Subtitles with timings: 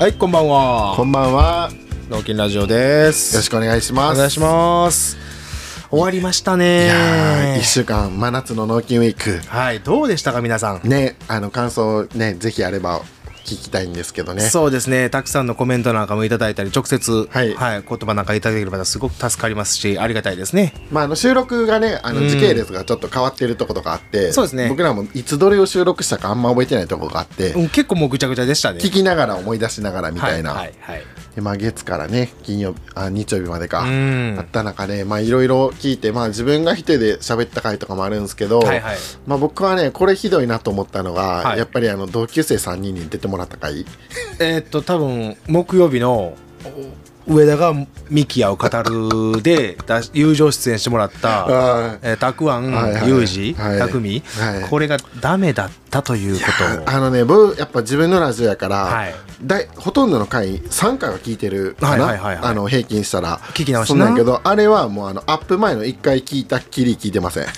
[0.00, 0.94] はい、こんばんは。
[0.96, 1.70] こんばんは。
[2.08, 3.34] 脳筋ラジオです。
[3.34, 4.14] よろしくお願いします。
[4.14, 5.18] お願いします。
[5.90, 9.46] 終わりましたいやーね一週間、真夏の納金ウィーク。
[9.46, 10.88] はい、どうでしたか、皆さん？
[10.88, 13.02] ね、あの、感想ね、ぜひあれば
[13.44, 14.42] 聞きたいんですけどね。
[14.42, 20.74] そうですね、たくさんのコメントなんかもいただいたり、直接、ははいい、言葉なんかいただければすごく助かりますし、ありがたいですね。
[20.90, 28.80] まあ、あの収録がね、あの時系列がちょっと変わってるとことかあって、そうですね僕らもいつどれを収録したかあんま覚えてないとこがあって、うん結構もうぐちゃぐちゃでしたね。
[28.80, 30.52] 聞きながら思い出しながらみたいな。
[30.52, 31.04] はい、はい、はい。
[31.40, 34.36] でまあ、月からね、金曜あ日曜日までか、うん。
[34.38, 38.96] あった中で、まあ、いろいろ聞いて、まあ、自分が一人で喋った回とかもあるんですけど、はいはい。
[39.26, 41.58] まあ、僕はね、これひどいなと思ったのが、はい。
[41.58, 43.86] やっぱりあの同級生3人に出てもらった回。
[44.38, 46.36] えーっと、多分木曜日のお
[47.30, 47.72] 上田が
[48.10, 53.78] ミキヤを語るでだ友情出演してもらった、たくあん、はいはいゆうじ、はい。
[53.78, 54.68] たくみ、はい。
[54.68, 56.40] これがダメだったというこ
[56.76, 56.90] とを。
[56.90, 59.14] あのね僕やっぱ自分のラジオやから、はい。
[59.44, 62.44] だいほとんどの回3回は聞いてるかな、はいはいはいはい。
[62.50, 63.38] あの平均したら。
[63.54, 64.06] 聞き直しな？
[64.06, 67.46] んやけどあれはもうあのアップ前の1回聞いたっきり聞いてません。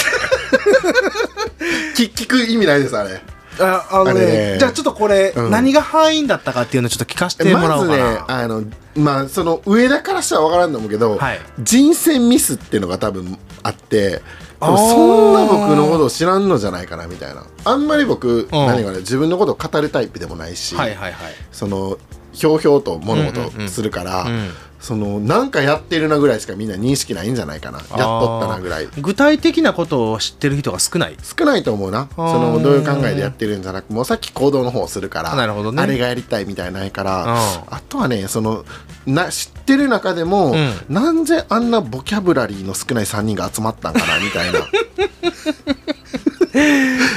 [1.96, 3.20] 聞聞く意味ないですあれ
[3.60, 5.50] ああのねじゃあちょっとこれ、うん。
[5.50, 8.38] 何が敗因だったかっていうのをちょっと聞かせてもらまずねおうかな。
[8.40, 8.64] あの
[8.96, 11.40] まあその上田からしたら分からんと思うけど、はい。
[11.58, 14.22] 人選ミスっていうのが多分あって
[14.60, 17.44] そんな僕のことを知らんのじゃないかなみたいな。
[17.64, 21.32] あんまり僕、何かね自分のことを語るタイプでもないし、はいはいはい。
[21.50, 21.98] その
[22.32, 24.38] ひょうひょうと物事をするから、うんうん。
[24.38, 24.50] うん
[24.82, 27.78] そのなんかやってるなぐらいしかみんな認識ないんじゃないかな。
[27.78, 28.88] やっとったなぐらい。
[29.00, 31.16] 具体的なことを知ってる人が少ない。
[31.22, 32.08] 少ないと思うな。
[32.16, 35.80] そのどういう考えでやってるんじゃなくもうさっき行動の方をするからなるほどね。
[35.80, 37.30] あれがやりたいみたいなないからうん
[37.74, 38.64] あとはねその
[39.06, 40.72] な知ってる中でも、うん。
[40.88, 44.58] なんであんなボキャブラリーの少ない3人が集まったんかなみたいな。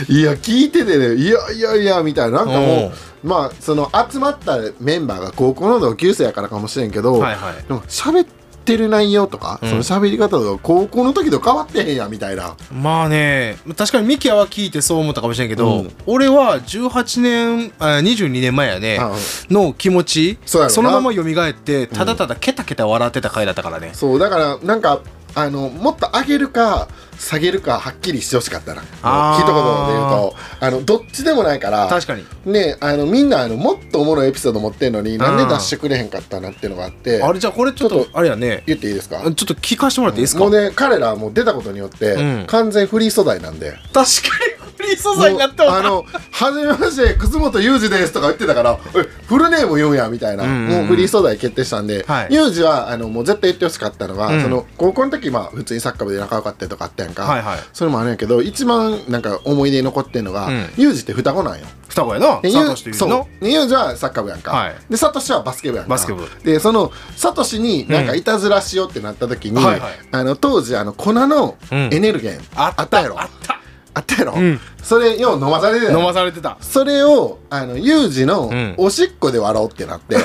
[0.07, 2.37] いや聞いててねいやいやいやみたいな。
[2.37, 2.93] なんかもう
[3.25, 7.63] まあその集まったメンバーが高校の同級生やからかもしれんけど、はいはい。
[7.67, 8.25] でも喋っ
[8.65, 9.69] てる内容とか、うん。
[9.69, 12.55] その喋り方とか高校の時と変わってへんやみたいな。
[12.71, 15.91] まあね確かにミキヤは聞いてそう思ったかもしれんけど、うん。
[16.05, 19.11] 俺は18年あ22年前やねあ
[19.49, 25.01] の気持ちそのまま蘇ってただただケタケタ笑ってた回だったからね、そうだからなんか
[25.35, 26.87] あのもっと上げるか
[27.19, 28.81] 下げるかはっきりしてほしかったな。
[28.81, 30.35] 一言で言うと。
[30.59, 31.87] あのどっちでもないから。
[31.87, 32.25] 確かに。
[32.45, 37.21] ねあのみんなあのもっとおもろいエピソード持ってんのになんで出してくれへんかったなっていうのがあって。
[37.21, 38.63] あれじゃあこれちょっとあれやね。
[38.65, 39.21] 言っていいですか？
[39.23, 42.45] ちょっと聞かせてもらっていいですか、もうね彼らはもう出たことによって、うん。
[42.47, 43.71] 完全フリー素材なんで。
[43.71, 44.03] 確かに。
[44.03, 44.44] フ
[44.85, 50.67] リー素材になってあの「はじめまして楠本裕二です」とか言ってたから「えフルネーム言うんや」みたいな、うんうんうん。
[50.67, 52.27] もうフリー素材決定したんで、はい。
[52.29, 54.41] 裕二はあのもう絶対言ってほしかったのが、うん。
[54.41, 57.59] その高校の時まあ普通にサッカー部で仲良かったりとかあったやんか、はいはい。
[57.73, 60.69] それもあるんやけど一番なんか思い出に残ってんのが、うん。
[60.77, 61.65] 裕二って双子なんよ。
[61.89, 62.41] 双子やな。
[62.41, 63.09] でサトそう。
[63.09, 64.75] のでユージはサッカー部やんか、はい。
[64.89, 65.89] でサトシはバスケ部やんか。
[65.89, 66.27] バスケ部。
[66.43, 69.91] でそのサトシになんかいたずらしようってなった時に、はいはい。
[70.11, 71.89] あの当時あの粉のうん。
[71.91, 73.19] エネルゲン、ああったやろ。
[73.19, 73.59] あった
[73.95, 74.59] あったやろ、うん。
[74.83, 76.57] それよう飲まされてた飲まされてた。
[76.59, 78.75] それをあのユージのうん。
[78.77, 80.17] おしっこで割ろうってなって、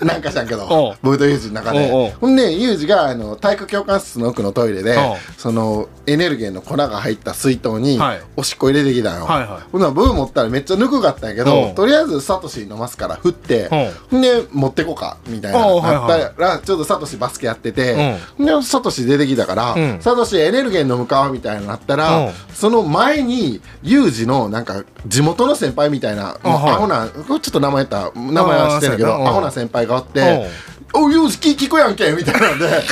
[0.04, 2.14] なんかしらんけど僕とユージの中で。
[2.20, 4.96] ほんでユージがあの体育教官室の奥のトイレで
[5.36, 8.20] そのエネルゲンの粉が入った水筒にはい。
[8.36, 9.48] おしっこ入れてきたんよ、はいはい。
[9.72, 13.68] ほんならブー持ったらめっちゃぬくかったんやけどとりあえずサトシに飲ますから振って
[14.10, 15.66] ほんで持ってこかみたいな。
[15.66, 16.22] おうはいなはい。
[16.22, 19.98] ったらちょっとサトシバスケやっててほんでサトシ出てきたからうん。
[20.00, 30.50] サトシエネルゲン飲むかみたいになったらその前にユージのなんか地元の先輩みたいなアホなちょっと名前言ったら名前は知ってるけどアホな先輩がおって
[30.94, 32.82] 「おユージ聞聞くやんけ」みたいなんで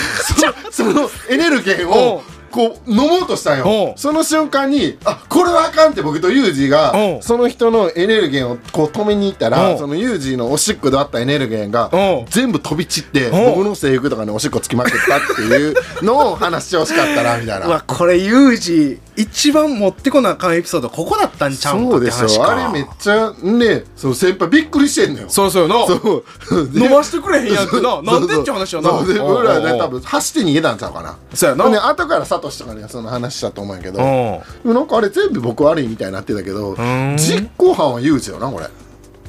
[0.71, 2.23] そ そのエネルゲンを
[2.57, 3.95] こう飲もうとしたよ。
[3.97, 11.91] うその瞬間にあこれはあかんって僕とユージがその人のエネルゲンをこう止めに行ったらそのユージのおしっこであったエネルゲンが
[12.31, 22.51] 全部飛び散って僕の制服とかにおしっこつきまくったっていうのを話してほしかったなみたいうなわこれユージ一番持ってこなあかんエピソードここだったんちゃうんかってそうでし話かょ。
[22.51, 25.28] あれめっちゃねその先輩びっくりしてんのよ。
[25.28, 25.68] そうそう。
[25.68, 26.24] よなそう。
[26.74, 28.91] 飲ましてくれへんやんってな なんでっちゅう話やな。
[28.91, 29.15] そう。
[29.15, 31.16] で俺らね多分走って逃げたんちゃうかな。
[31.34, 31.65] そうやな。
[31.65, 34.01] ほんで後からサトシとかにはその話したと思うんやけど。
[34.01, 37.16] なんかあれ全部僕悪いみたいになってたけどん。
[37.16, 38.66] 実行犯はユージよなこれ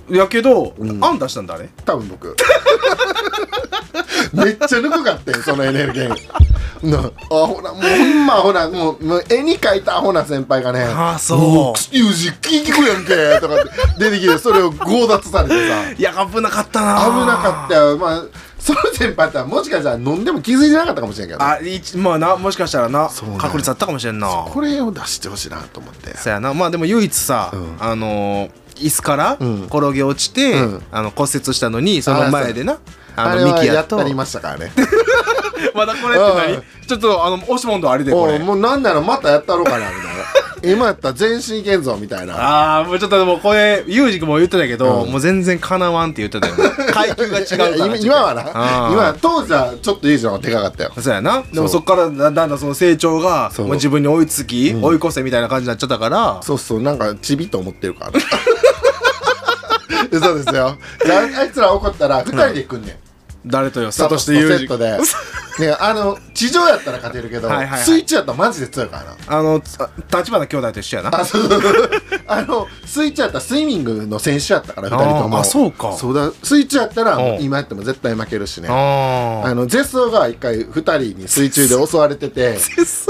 [0.09, 1.03] やけど、ん。
[1.03, 2.35] 案出したんだね多分僕。
[4.33, 6.15] めっちゃぬくかってんそのエネルギー。
[6.83, 7.01] なア
[7.47, 11.39] ホなもうほんまアホなもうもう絵に描いたアホな先輩がねああそう。
[11.39, 15.83] もユージ聞くやんけとかって出てきてそれを強奪されてさ。
[15.97, 17.01] いや危なかったな。
[17.05, 17.97] 危なかったよ。
[17.97, 18.23] まあ
[18.59, 23.41] その先輩ってもしかしたら飲んでも気づいてなかったかもしれんけどあいちまあなもしかしたらなそうなんや。
[23.41, 24.27] 確率あったかもしれんな。
[24.27, 26.15] これを出してほしいなと思って。
[26.17, 26.53] そやな。
[26.53, 27.75] まあでも唯一さ、うん。
[27.79, 28.51] あのー
[28.81, 29.63] 椅子からうん。
[29.65, 30.83] 転げ落ちて、うん。
[30.91, 32.79] あの骨折したのにその前でな
[33.15, 33.97] あのミキヤと。
[33.97, 34.71] やりましたからね。
[35.73, 36.63] まだこれって何？
[36.87, 38.39] ちょっとあの押し問答ありでこれ。
[38.39, 40.23] もうなんならまたやったろうかなみたいな。
[40.63, 42.35] 今やったら全身現像みたいな。
[42.35, 45.11] ああもうちょっとでもこれユージ君も言ってたけど、うん。
[45.11, 46.55] もう全然かなわんって言ってたよ
[46.91, 47.75] 階級が違うから。
[47.75, 48.41] 今今はな。
[48.41, 48.53] 今
[49.03, 50.91] は当時はちょっとユージの方がでかかったよ。
[50.99, 51.43] そうやな。
[51.53, 54.83] でもそっからだんだんその成長がもう自分に追いつき、うん。
[54.83, 56.39] 追い越せみたいな感じになっちゃったから。
[56.41, 58.11] そうそうなんかちびっと思ってるから
[60.21, 60.77] そうですよ。
[61.03, 62.95] でああいつら怒ったら二人で来んねん
[63.45, 63.91] 誰とよ？
[63.91, 65.07] サトシとユージとセットで。
[65.57, 67.83] ねあの地上やったら勝てるけどはいはいはい。
[67.83, 69.15] 水中やったらマジで強いからな。
[69.27, 71.19] あの立花兄弟と一緒やな。
[71.21, 71.89] あそうそうそう。
[72.27, 75.37] あの水中やったらスイミングの選手やったから二人とも。
[75.37, 75.95] あーあそうか。
[75.97, 76.31] そうだ。
[76.43, 77.41] 水中やったらうん。
[77.41, 78.67] 今やっても絶対負けるしね。
[78.69, 82.59] ああのゼスオが一回二人に水中で襲われてて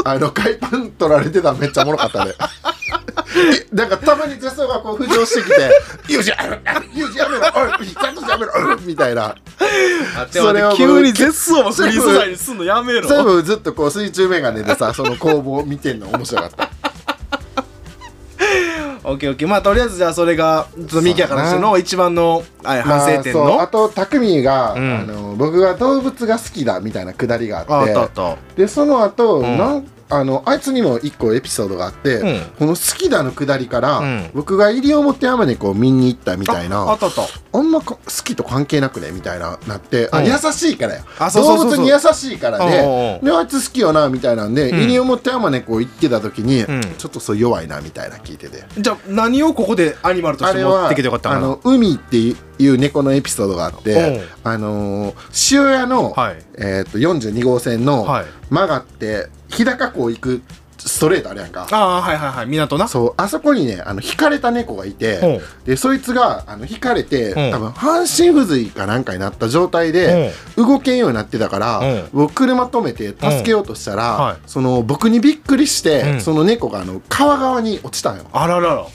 [0.06, 2.44] あの海パン取られてたのめっちゃおもろかったねえ
[3.72, 5.72] なんかたまにゼスオがこう浮上してきて
[6.07, 6.57] 「ユージやめろ
[6.94, 7.44] ユージやめろ
[7.80, 9.36] おいちゃんとやめろおい」みたいな
[10.18, 13.07] あそれを急に絶相もフリー素材にすんのやめろ。
[13.07, 16.69] 全部ずっとこう水中眼鏡でさその攻防を見てんの面白かった。
[19.04, 19.48] オッケーオッケー。
[19.48, 25.00] まあとりあえずじゃあそれがちょっとミキヤからしての一番のはい反省点の、まあと匠が、うん。
[25.00, 28.38] あの僕が動物が好きだみたいなくだりがあって。
[28.56, 29.57] でその後、ん。
[29.57, 32.42] なんあのあいつにも一個エピソードがあって、うん。
[32.59, 34.30] この好きだのくだりから、うん。
[34.33, 37.21] 僕が西表山猫を見に行ったみたいなったあった。
[37.54, 40.25] あんまか好きと関係なくねみたいななって、あうん。
[40.25, 41.77] 優しいからよあそうそうそうそう。
[41.77, 44.88] 動物に優しいからでであいつ好きよなみたいなんで、うん。
[44.88, 46.95] 西表山猫行ってた時に、ん。
[46.98, 48.63] ちょっとそう弱いなみたいな聞いてて。
[48.77, 52.33] じゃあ何をここでアニマルとして持ってきてよかったかなあの海ってい
[52.68, 56.38] う猫のエピソードがあって、あのー塩屋の、はい。
[56.57, 58.25] えー、と42号線のはい。
[58.50, 59.27] 曲がって
[59.57, 60.42] 日高港行く
[60.77, 61.68] ストレートあるやんか。
[61.71, 62.45] ああはいはいはい。
[62.45, 62.88] 港な。
[62.88, 67.50] そうあそこにねあの引かれた猫がいてでそいつがあの引かれてう。
[67.50, 71.83] ん多分半身不随かなんかになった状態で動けんようになってたからう。
[71.83, 73.98] ん僕車止めて助けようとしたうん。
[73.98, 74.07] はい。
[74.07, 76.21] らその僕にびっくりしてうん。
[76.21, 78.25] その猫があの川側に落ちたんよ。
[78.31, 78.86] あららら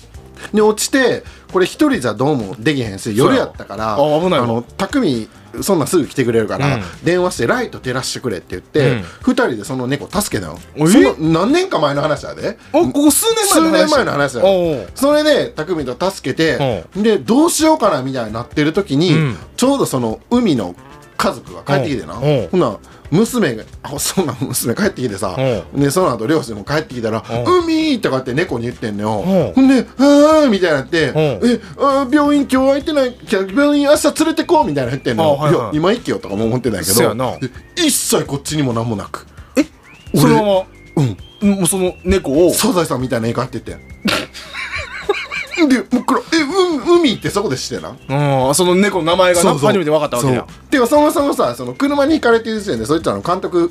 [0.52, 4.46] で落ちてこれ一人じゃどうもできへんし夜やったからあ危ないわ。
[4.46, 5.28] の匠
[5.60, 6.82] そんなんすぐ来てくれるから、うん。
[7.04, 9.02] 電話してライト照らしてくれって言って、うん。
[9.20, 10.58] 二人でその猫助けたの。
[10.76, 10.86] え？
[10.86, 12.56] その何年か前の話やで。
[12.72, 19.36] おここ数年前の話数年前の話だよおうそれで匠と助けてでどうしようかなみたいになってる時に、うん。
[19.58, 20.74] ちょうどその海の
[21.18, 22.14] 家族が帰ってきてな。
[22.14, 22.78] ほな
[23.12, 25.36] 娘があそんな娘帰ってきてさ
[25.74, 27.22] でその後両親も帰ってきたら「う
[27.62, 29.24] 海!」とかって猫に言ってんのよ。
[29.24, 29.52] うん。
[29.52, 33.16] ほんで「あー」みたいになってん「えあー病院今日空いてない
[33.54, 35.76] 病院明日連れてこう」みたいな言ってんのはいはい。
[35.76, 37.38] 今行けよとかも思ってないけど
[37.76, 39.26] 一切こっちにも何もなく。
[39.56, 39.66] え？
[40.18, 41.16] そのままうん。
[41.56, 43.76] もうその猫をサザエさんみたいな絵描ってて
[45.68, 50.70] でもうこれ「えう海」ってそこでしてなうんその猫の名前がな初めて分かったわけやそう。
[50.70, 53.70] でもそもそもさその車にひかれてる時点でそいつらの監督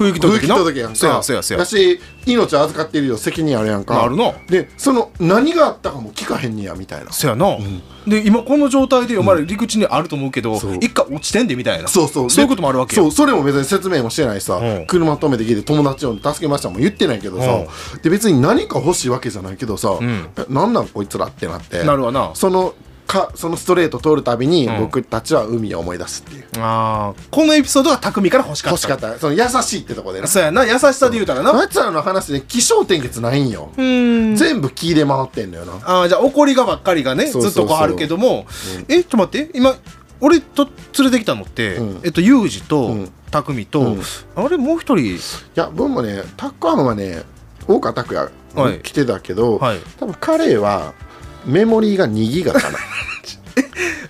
[0.00, 0.96] 不意気不意気な届けやんか。
[0.96, 4.02] そうやそうやそうやだし命預かってるよ責任あるやんか。
[4.02, 7.12] あるなでその何があったかも聞かへんねやみたいな。
[7.12, 7.58] そうやな、
[8.06, 10.76] で今この状態でお前ら陸地にあると思うけど、そう。
[10.76, 11.88] 一回落ちてんでみたいな。
[11.88, 12.30] そうそう。
[12.30, 14.86] そういうこともあるわけよそうそれも別に説明もしてないしさ、うん。
[14.86, 17.66] 車止めてきて友達を助けましたも言ってないけどさ、
[18.02, 20.30] で別に何か欲しいわけじゃないけどさ、ん。
[20.38, 21.84] えなんなんこいつらってなって。
[21.84, 22.30] なるわな。
[22.34, 22.74] その
[23.10, 24.78] かそのストレート通るたびに、ん。
[24.78, 26.44] 僕たちは海を思い出すっていう。
[26.58, 27.28] あー。
[27.30, 28.70] このエピソードは匠から欲しかった。
[28.72, 29.18] 欲しかった。
[29.18, 31.68] その優しいってとこでなそうやな優しさで言うたらな。
[31.68, 34.36] つらの話で起承転結ないんよ、うん。
[34.36, 35.72] 全部気で回ってんのよな。
[35.84, 38.46] あーじゃあ怒りがばっかりがねずっとこうあるけども、
[38.88, 39.58] えちょっと待って。
[39.58, 39.74] 今
[40.20, 42.00] 俺と連れてきたのって、うん。
[42.04, 43.12] えっとユージと、うん。
[43.30, 44.02] 匠と、うん。
[44.36, 45.16] あれもう一人？
[45.16, 45.18] い
[45.54, 47.22] や僕もねタッカーマンはね
[47.66, 48.80] 大川拓也はい。
[48.80, 49.78] 来てたけど、はい。
[49.98, 50.94] 多分彼は
[51.44, 52.78] メモリーが2ギガかな。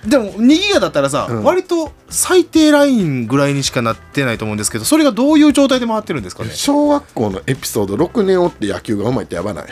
[0.07, 1.45] でも2ギガだったらさ、うん。
[1.45, 6.51] 割と最低ラインぐらいにしかなってないと思うんですけどそれがどういう状態で回ってるんですかね？
[6.55, 9.67] 小学校のエピソード6年おって野球がうまいってやばない。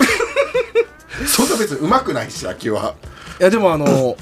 [1.27, 2.95] そんな別にうまくないし野球は。
[3.41, 4.17] いやでもあの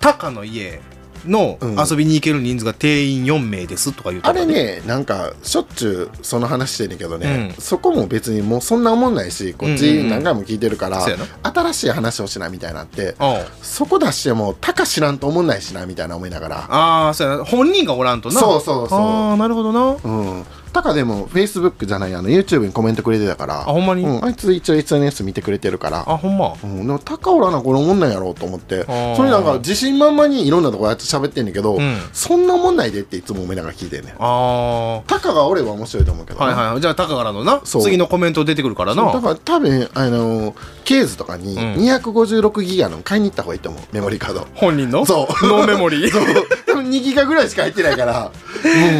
[0.00, 0.80] タカの家
[1.26, 1.76] のうん。
[1.76, 7.62] 遊びに行ける人数が定員4名ですとか言うてたあれねなんかしょっちゅうその話してんねんけどね、うん。
[7.62, 10.10] そこも別にもうそんな思んないしこっちうんうんうん。
[10.10, 11.52] 何回も聞いてるから、そうやな。
[11.52, 16.66] 新しい話をしなみたいなってあそこ出してもたか知らんと思んないしなみたいな思いながら。
[16.68, 17.44] あーそうやな。
[17.44, 18.40] 本人がおらんとな。
[18.40, 18.98] そうそうそう。
[19.00, 19.96] ああなるほどな。
[20.02, 20.08] う
[20.40, 23.60] ん、タカでも Facebook じゃないあの YouTube にコメントくれてたから。
[23.60, 24.02] あほんまに？
[24.02, 26.00] うん、あいつ一応 SNS 見てくれてるから。
[26.00, 26.52] あほんま？
[26.62, 28.84] うん、でもタカおらなこれ思んないやろうと思って。
[28.84, 29.16] ー。
[29.16, 31.96] それなんか自信満々にいろんなとこやって喋ってんねんけど、うん。
[32.12, 34.14] そんなもんないでっていつも思いながら聞いてんねん。
[34.18, 36.46] あタカがおれば面白いと思うけどな。
[36.46, 36.80] あはいはい。
[36.80, 37.60] じゃあタカからのな？
[37.64, 37.82] そう。
[37.82, 39.12] 次のコメント出てくるからな？
[39.12, 41.60] だから多分あのケーズとかにうん。
[41.84, 43.82] 256ギガの買いに行った方がいいと思う。
[43.92, 44.46] メモリーカード。
[44.54, 45.06] 本人の？
[45.06, 45.46] そう。
[45.46, 46.10] ノーメモリー。
[46.12, 46.24] そう。
[46.66, 48.24] 多分2ギガぐらいしか入ってないから。
[48.24, 48.30] も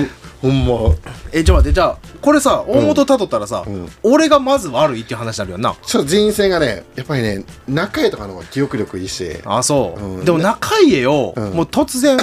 [0.02, 0.94] うほんま。
[1.32, 3.88] えちょっと待ってじゃあこれさ大元たどったらさ、うん。
[4.02, 5.74] 俺がまず悪いっていう話になるよな。
[5.86, 9.38] ちょっと人生がねやっぱりね中江とかの方が記憶力いいし。
[9.46, 10.24] あそう、うん。
[10.24, 11.52] でも中家を、うん。
[11.52, 12.18] もう突然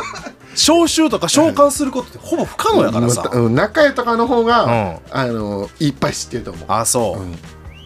[0.56, 4.98] 招集とか召喚することってほぼ不可能やからさ、うん、中江とかの方が、うん。
[5.10, 6.64] あのいっぱい知ってると思う。
[6.68, 7.38] あそう、うん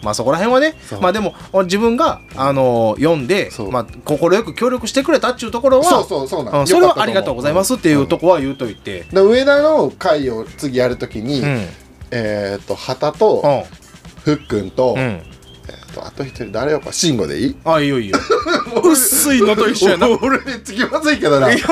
[0.02, 0.74] まあそこら辺はね。
[1.00, 3.70] まあでも自分が、あのー読んでそう。
[3.70, 9.04] まあ快く協力してくれたっていうところはそうそうそうなそれはありがとうございますっていうとこは言うといて。
[9.12, 11.66] で上田の回を次やるときに、うん。
[12.10, 13.64] えっ、と畑と、
[14.24, 14.96] ふっくんと,、
[15.92, 17.56] とあと一人誰よか慎吾でいい？
[17.64, 18.18] あいいよいいよ。
[18.84, 20.08] 薄いのと一緒やな。
[20.08, 21.52] 俺めっちゃ気まずいけどな。
[21.52, 21.66] いや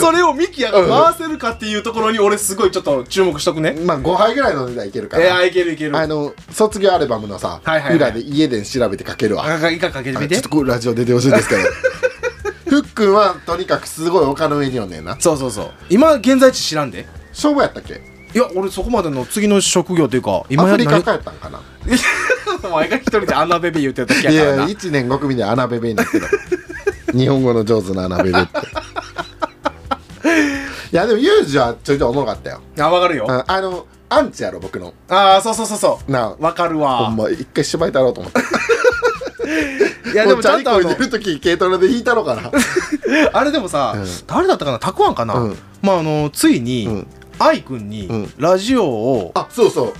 [0.00, 3.76] それをミキヤが回せるかっていうところに俺すごいちょっと注目しとくね。
[3.84, 5.96] まあ5杯ぐらいの値段いけるかいら、やいけるいける。
[5.96, 7.96] あの卒業アルバムのさ、はいはいはい。
[7.96, 11.60] 裏で家で調べて書けるわあいかかけてみてあちょっとこれラジオ出てほしいんですけど
[12.68, 18.00] ふっくんはとにかくすごい丘の上におんねんなそうそうそう今現在地知らんで勝負やったっけ
[18.34, 21.60] いや俺そこまでの次の職業というか今アフリカ何帰ったんかな
[22.66, 24.62] お前が一人でアナベベ言ってる時やいからな。
[24.62, 26.26] や1年5組でアナベベになってる。
[27.12, 28.58] 日本語の上手なアナベベって。
[30.92, 32.60] いやでもユージはちょいちょいおもろかったよ。
[32.78, 33.26] あわかるよ。
[33.30, 34.94] ああのアンチやろ僕の。
[35.08, 36.10] ああそうそうそうそう。
[36.10, 36.36] なあ。
[36.38, 38.40] わかるほわんま一回芝居だろうと思って
[40.12, 42.50] いやでもちゃんとあのる時軽トラで引いたろかな
[43.32, 44.06] あれでもさ、うん。
[44.26, 44.78] 誰だったかな？
[44.78, 45.58] たくあんかな、うん。
[45.82, 47.06] まああのついに、うん。
[47.38, 48.32] 愛くんにうん。
[48.38, 49.92] ラジオを、あそうそう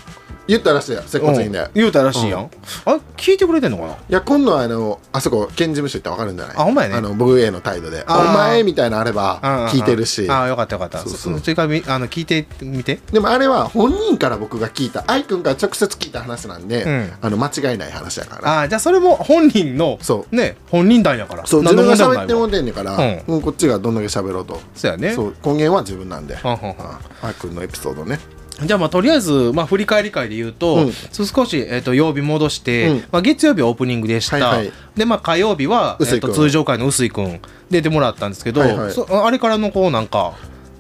[0.49, 1.71] 言ったらしいよ接骨院で、いうん。
[1.75, 2.49] 言うたらしいやん、うん。
[2.85, 3.97] あ聞いてくれてんのかな？
[4.09, 6.57] や今度はあのあそこ県事務所行ったら分かるんじゃない？
[6.57, 6.95] あほんまやね。
[6.97, 8.33] あの僕への態度で「おあー。
[8.33, 9.41] 前」みたいなのあれば
[9.73, 10.29] 聞いてるし。
[10.31, 10.99] ああよかったよかった。
[10.99, 28.19] そうそうその追加みあの聞いてみてでもあれは本人から僕が聞いた愛くんから直接聞いた話なんで、うんあの間違いない話やからああじゃあそれも本人のそうね本人談やからそう自何の分が喋っても問題もないわんねんから、うんもうこっちがどんだけ喋ろうと、そうやねそう根源は自分なんで、はんはんはんあ愛くんのエピソードね
[28.65, 30.93] じゃあまあとりあえず、まあ、振り返り会で言うと、うん。
[30.93, 33.05] 少し、えー、と曜日戻して、うん。
[33.13, 34.73] まあ、月曜日はオープニングでした、はいはい。
[34.95, 38.93] で、まあ、火曜日は、えー、と通常会の臼井君出てもらったんですけど、はいはい。
[38.93, 40.35] そあれからのこうなんか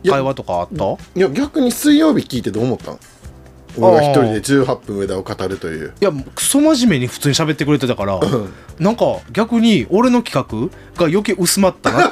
[0.04, 0.85] 会話とかあった？
[0.92, 2.99] いや逆に水曜日聞いてどう思ったの？
[3.78, 5.92] 俺が一人で18分上田を語るという。
[6.00, 8.21] いやクソ真面目に普通に喋ってくれてたから
[8.78, 10.68] なんか逆に俺の企画
[11.00, 12.11] が余計薄まったなっ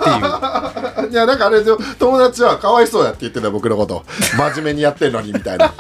[1.03, 1.11] ていう。
[1.13, 1.79] いやなんかあれですよ。
[1.99, 4.05] 友達はかわいそうやって言ってた僕のこと。
[4.37, 5.73] 真面目にやってんのにみたいな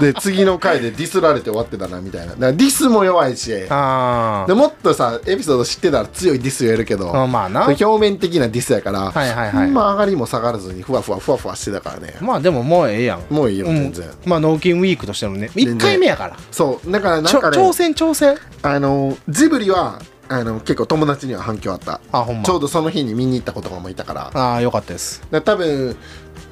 [0.00, 2.32] で次の回でディスられて終わってたなみたいな。
[2.34, 3.52] だからディスも弱いし。
[3.68, 7.66] あでもっとさエピソード知ってたら強いディス言えるけどあまあな。
[7.66, 9.70] 表面的なディスやから、はいはいはい。
[9.70, 12.14] まあ上がりも下がらずにふわふわふわふわしてたからね。
[12.20, 13.34] まあでももうええやん。
[13.34, 13.74] もういいようん。
[13.76, 15.76] 全然、まあ納金ウィークとしてのね全然。
[15.76, 16.36] 1回目やから。
[16.50, 18.36] そうだからなちょんかね挑戦挑戦。
[18.62, 22.00] あのジブリはあの結構友達には反響あった。
[22.12, 22.42] あほんま。
[22.44, 24.24] ちょうどその日に見に行った子とかもいたから。
[24.24, 25.22] だかああよかったです。
[25.30, 25.96] ら多分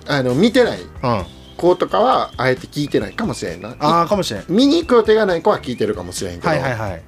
[0.09, 1.25] あの見てないうん
[1.57, 3.77] 子とかはあえて聞いてないかもしれんな。
[3.79, 4.45] ああかもしれん。
[4.49, 7.03] 見に行く予定がない子は聞いてるかもしれんけど、はいはいはい。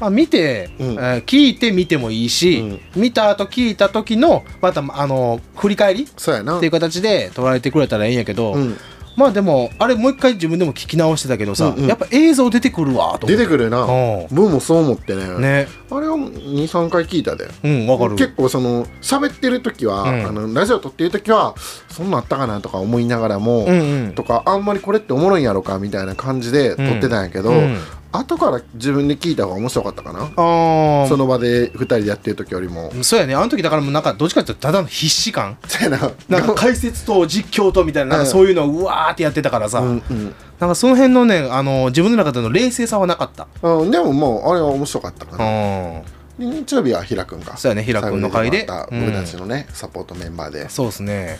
[0.00, 0.92] まあ見て、うん。
[0.92, 6.58] えー聞いて見てもいいし、見た後聞いた時のまたあの振り返りっそうやな。
[6.60, 8.76] ていう形で捉えてくれたらいいんやけど、うん、
[9.16, 11.86] まあでもあれもう一回自分でも聞き直してたけどさ、うんうん。
[11.86, 13.82] やっぱ映像出てくるわと出てくるな。
[13.82, 14.26] うん。
[14.30, 15.26] 僕もそう思ってね。
[15.38, 15.68] ね。
[15.90, 17.48] あれは23回聞いたで。
[17.64, 18.16] うんわかる。
[18.16, 20.26] 結構その喋ってる時は、うん。
[20.26, 21.54] あのラジオ撮ってる時は
[21.88, 24.12] そんなんあったかなとか思いながらも、うんうん。
[24.14, 27.78] とかあんまりこれっておもろいんやろかみたいな感じで撮ってたんやけど、うん
[28.18, 33.34] 後から自分で聞いた方が面白かったかな、ああその場で2人でやってる時よりも、そうやね。
[33.34, 35.58] あの時だからもうなんかどっちかっていうとただの必死感。
[35.66, 36.10] そうやな。
[36.28, 40.34] なんか解説と実況とみたいななんかそういうのをうわーってやってたからさ、うんうん。
[40.58, 43.46] なんかその辺のねあの自分の中での冷静さはなかった。
[43.62, 46.02] うん、でももうあれは面白かったかうな、
[46.38, 47.56] 日曜日は平くんか。
[47.56, 48.66] そうやね平君の回で。
[48.90, 50.68] 僕たちのね、サポートメンバーで。
[50.68, 51.38] そうですね。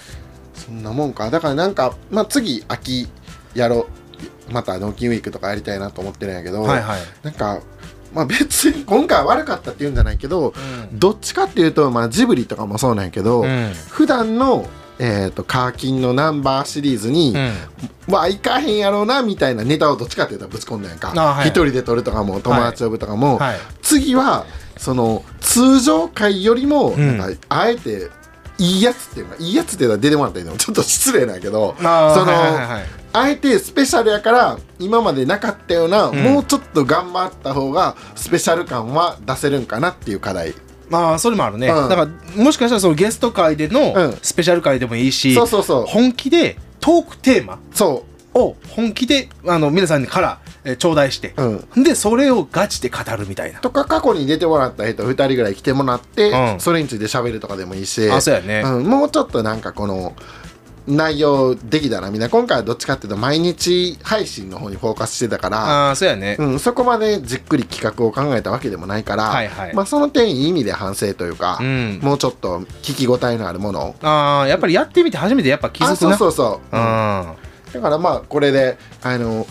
[0.55, 1.31] そんなもんか。
[1.31, 3.09] だからなんか、まあ、次秋
[3.55, 3.87] やろう
[4.51, 7.01] また納金ウィークとかやりたいなと思ってるんやけど、はいはい。
[7.23, 7.61] なんか
[8.13, 10.55] まあ別に今回は悪かったっていうんじゃないけど、
[10.91, 10.99] うん。
[10.99, 13.73] どっちかっていうと、まあ、ジブリとかもそうなんやけど、うん。
[13.89, 14.69] 普段の
[14.99, 17.53] えー、とカーキンのナンバーシリーズに、うん。
[18.09, 21.11] まあいかへんやろうなみたいなネタをどっちかっていうとぶち込んだやんか。
[21.13, 21.51] 一、あはい。
[21.51, 23.59] 人で撮るとかも友達呼ぶとかも、はい。
[23.83, 24.47] 次は
[24.79, 27.19] その通常回よりも、うん。
[27.19, 28.09] なんかあえて
[28.59, 36.17] いいやつっていうかいいやつっていうのは出てもらったけどちょっと失礼なんやけどその、はいはいはいあえてスペシャルやから今までなかったような、ん。
[36.17, 40.55] もうちょっと頑張った方がスペシャル感は出せるんかなっていう課題。
[40.91, 41.89] まあそれもあるね、うん。
[41.89, 42.07] だか
[42.37, 44.19] らもしかしたらそのゲスト会でのうん。
[44.23, 45.87] スペシャル会でもいいし、そうそうそう。
[45.87, 48.05] 本気でトークテーマそ
[48.35, 48.39] う。
[48.39, 51.83] を本気であの皆さんにから、えー頂戴して、うん。
[51.83, 53.61] でそれをガチで語るみたいな。
[53.61, 56.61] とか過去に出てもらった人2人ぐらい来てもらって、うん。
[56.61, 58.11] それについて喋るとかでもいいし。
[58.11, 60.15] あそうやね、うん、もうちょっとなんかこの
[60.87, 69.75] 内容できたらみんな今回はどっちかっていうと毎日配信の方にフォーカスしてたから、ああそうやね、うん、そこまでじっくり企画を考えたわけでもないから、はいはい。
[69.75, 71.99] まあ、その点いい意味で反省というか、うん。
[72.03, 73.95] もうちょっと聞き応えのあるものを。
[74.03, 76.81] ああやっぱりやってみて初めてやっぱ気づあそうくなそうそう、うん。
[77.73, 79.47] だからまあこれであの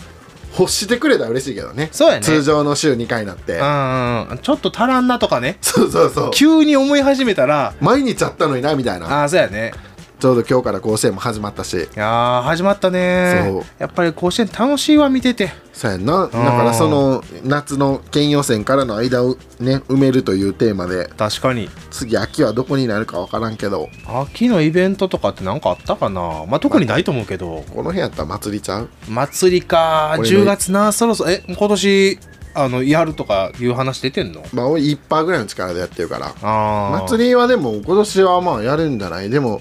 [0.58, 1.90] 欲してくれたら嬉しいけどね。
[1.92, 2.22] そうやね。
[2.22, 5.58] 通常の週2回になって、うんうんちょっと足らんなとかね。
[5.60, 6.30] そうそうそう。
[6.32, 7.74] 急に思い始めたら。
[7.80, 9.20] 毎日あったのになみたいな。
[9.20, 9.72] ああそうやね
[10.18, 11.76] ちょうど今日から甲子園も始まったし。
[11.76, 13.50] いやー始まったね。
[13.52, 13.64] そう。
[13.78, 15.52] やっぱり甲子園楽しいわ見てて。
[15.74, 16.22] そうやんな。
[16.22, 21.06] だからその夏の県予選からの間をね埋めるというテーマで。
[21.18, 21.68] 確かに。
[21.90, 23.90] 次秋はどこになるか分からんけど。
[24.06, 26.46] 秋のイベントとかって何かあったかな？
[26.46, 27.62] まあ特にないと思うけど。
[27.68, 28.88] この辺やったら祭りちゃう？
[29.08, 30.16] 祭りか。
[30.18, 31.30] 俺の10月なそろそろ。
[31.30, 32.18] え今年
[32.54, 34.42] あのやるとかいう話出てんの？
[34.54, 36.28] まあ俺1%ぐらいの力でやってるから。
[36.40, 39.28] ああ祭りはでも今年はまあやるんじゃない？
[39.28, 39.60] でも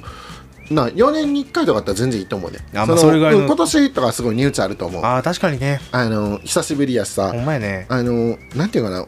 [0.69, 2.59] な4年に1回とかあったら全然いいと思うね。
[2.73, 5.05] あまあのそれぐらいのうん今年とかすごいニューチあると思う。
[5.05, 5.79] あ確かにね。
[5.93, 7.31] の久しぶりやしさ。
[7.31, 7.85] ほんまやね。
[7.89, 9.05] あのなんていうかな。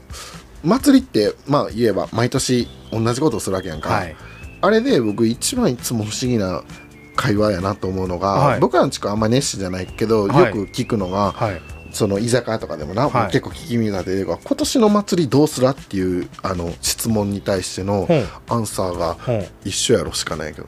[0.63, 4.15] 祭りってまあ言えば毎年同じことをするわけやんか、はい。
[4.61, 6.63] あれで僕一番いつも不思議な
[7.15, 8.59] 会話やなと思うのが、はい。
[8.59, 10.45] 僕らの地区はあんま熱心じゃないけど、はい。
[10.45, 11.61] よく聞くのがはい
[11.97, 13.31] その居酒屋とかでもな、はい。
[13.31, 18.07] 結構聞き耳が出てるが今年の祭りどうすらっていうあの質問に対しての
[18.47, 19.17] アンサーが
[19.65, 20.67] 一緒やろしかないけど。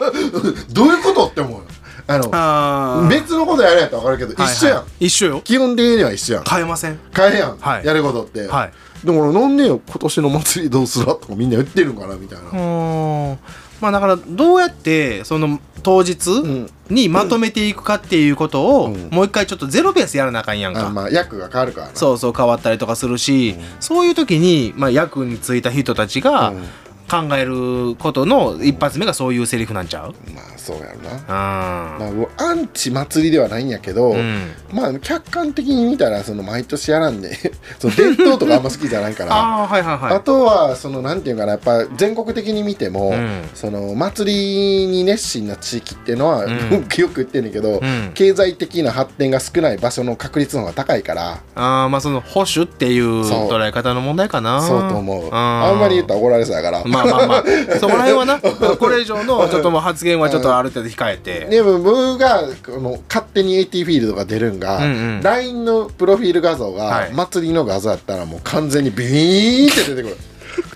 [0.72, 1.64] どういうことって思うよ。
[2.06, 5.40] あのあ別のことやるやったら分かるけど、一緒やん、一緒よ。
[5.42, 6.44] 基本的には一緒やん。
[6.44, 6.98] 変えません？
[7.14, 7.86] 変えやん、はい。
[7.86, 8.72] やることって、はい。
[9.06, 9.80] だからなんでよ。
[9.86, 13.38] 今年の祭りどうすらとかみんな言ってるんかなみたいな、うーん
[13.80, 16.70] まあだからどうやってその当日ん。
[16.90, 19.08] にまとめていくかっていうことを、うん。
[19.10, 21.92] もう一回ちょっとゼロベースやらなあかんやんか、あまあ役が変わるからな。
[21.94, 26.62] そうそう変わったりとかするし、そういう時に、まあ、役についた人たちがうん
[27.10, 30.14] 考えることの一発目がそういうセリフなんちゃう？
[30.32, 31.10] まあそうやろな。
[31.28, 34.50] あまあ、アンチ祭りではないんやけど、うん。
[34.72, 37.36] まあ客観的に見たらその毎年やらんで
[37.78, 39.30] その伝統とかあんま好きじゃないから。
[39.36, 40.14] あーはいはいはい。
[40.16, 43.42] あとはそのなんていうかなやっぱ全国的に見ても、うん。
[43.54, 46.50] その祭りに熱心な地域っていうのは、ん。
[46.96, 48.10] よく言ってんねんけど、うん。
[48.14, 51.40] 経済的な発展が少ない場所の確率の方が高いから。
[51.54, 54.62] あーまあその保守っていう捉え方の問題かな。
[54.62, 55.28] そうと思う。
[55.32, 57.44] あんまり言ったら怒られそうやから、まあまあまあ。
[57.78, 61.46] そこら辺はなこれ以上のちょっともう発言はちょっとある程度控えて。
[61.50, 65.20] でも僕がこの勝手に AT フィールドが出るんが、うんうん。
[65.22, 67.12] LINE のプロフィール画像がはい。
[67.12, 70.16] 祭りの画像やったらもう完全にビーンって出てくる。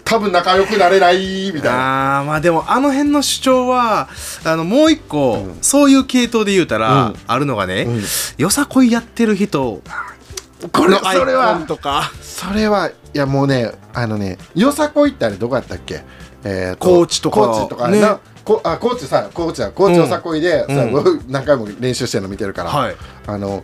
[0.04, 2.18] 多分仲良くなれないみたいな。
[2.20, 4.08] あーまあでもあの辺の主張は
[4.44, 7.14] あのもう一個、そういう系統で言うたら、うん。
[7.26, 8.02] あるのがね、うん。
[8.38, 9.82] よさこいやってる人
[10.72, 11.58] これそれは。
[11.58, 12.10] ンとか。
[12.20, 16.02] それはいやもうねあのねよさこいってあれどこやったっけ？
[16.44, 17.40] えー高知とか。
[17.40, 18.20] 高知とかねな。
[18.44, 21.24] こあ高知さ高知は高知よさこいで、うん。
[21.28, 22.96] 何回も練習してるの見てるから、はい。
[23.26, 23.62] あの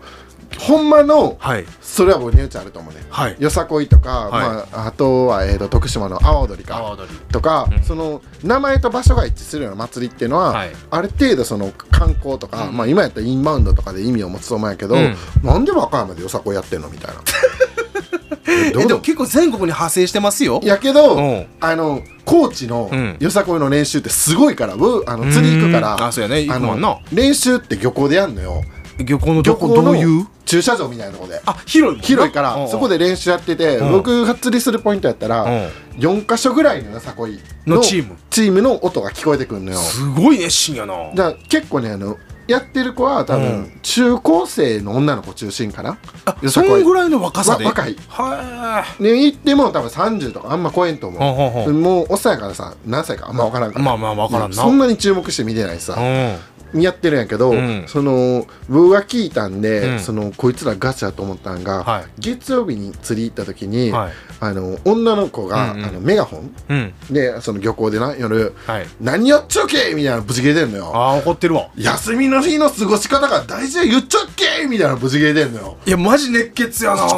[0.59, 1.64] ほんまのはい。
[1.81, 3.37] それは僕ニューチャーあると思うね、はい。
[3.38, 4.31] よさこいとか、はい。
[4.31, 6.83] まあ、あとは、えー、と徳島の阿波踊りか。
[6.90, 7.19] 踊り。
[7.33, 7.83] とか、うん。
[7.83, 10.71] その名前と場所が一致するような祭りっていうのは、はい。
[10.90, 12.77] ある程度その観光とか、うん。
[12.77, 15.17] まあ、今やったらインバウンドとかで意味を持つと思うんやけど、うん。
[15.43, 17.21] なんで和歌山でよさこいやってんのみたいな。
[18.47, 20.61] えでも結構全国に派生してますよ。
[20.62, 21.47] やけど、うん。
[21.61, 23.17] あの高知のうん。
[23.21, 26.03] よさこいの練習ってすごいから僕あの釣り行くからうん。
[26.05, 26.43] あそうやね。
[26.43, 26.88] 行くもんな。
[26.88, 28.62] の練習って漁港でやんのよ
[28.98, 30.26] 漁港のどこどういう？
[30.44, 31.40] 駐車場みたいなとこで。
[31.46, 33.92] あ広い広いから、そこで練習やってて、うん。
[33.92, 35.70] 僕が釣りするポイントやったら、うん。
[35.98, 38.16] 4箇所ぐらいのよさこいのチーム。
[38.30, 39.78] チームの音が聞こえてくるのよ。
[39.78, 40.94] すごい熱心やな。
[41.14, 43.80] だから結構ねあのやってる子は多分、うん。
[43.83, 45.98] 中高生の女の子中心かな？
[46.24, 47.64] あよさこいそんぐらいの若さで？
[47.64, 47.96] わ若い。
[48.09, 53.85] はね行っても多分30とかあんま超えんと思う、もうおっさんやからさ何歳かあんま分からんから。
[53.85, 54.57] まあまあ分からんな。
[54.57, 55.96] そんなに注目して見てないしさ、
[56.74, 57.85] いやってるんやけど、うん。
[57.87, 60.00] その僕が聞いたんで、うん。
[60.00, 62.07] そのこいつらガチだと思ったんが、はい。
[62.18, 64.12] 月曜日に釣り行った時に、はい。
[64.40, 65.85] あの女の子が、うんうん。
[65.87, 66.54] あのメガホン？
[66.68, 66.94] うん。
[67.11, 68.54] でその漁港でな夜。
[68.66, 70.90] はい「何やっちゃうけ!」みたいなのぶち切れてんのよ。
[70.92, 71.68] ああ怒ってるわ。
[71.76, 75.77] 休みのの日の過ごし方が大事だ言っちゃっけみたいなブチギレてんのよ。
[75.87, 77.09] いやマジ熱血やな。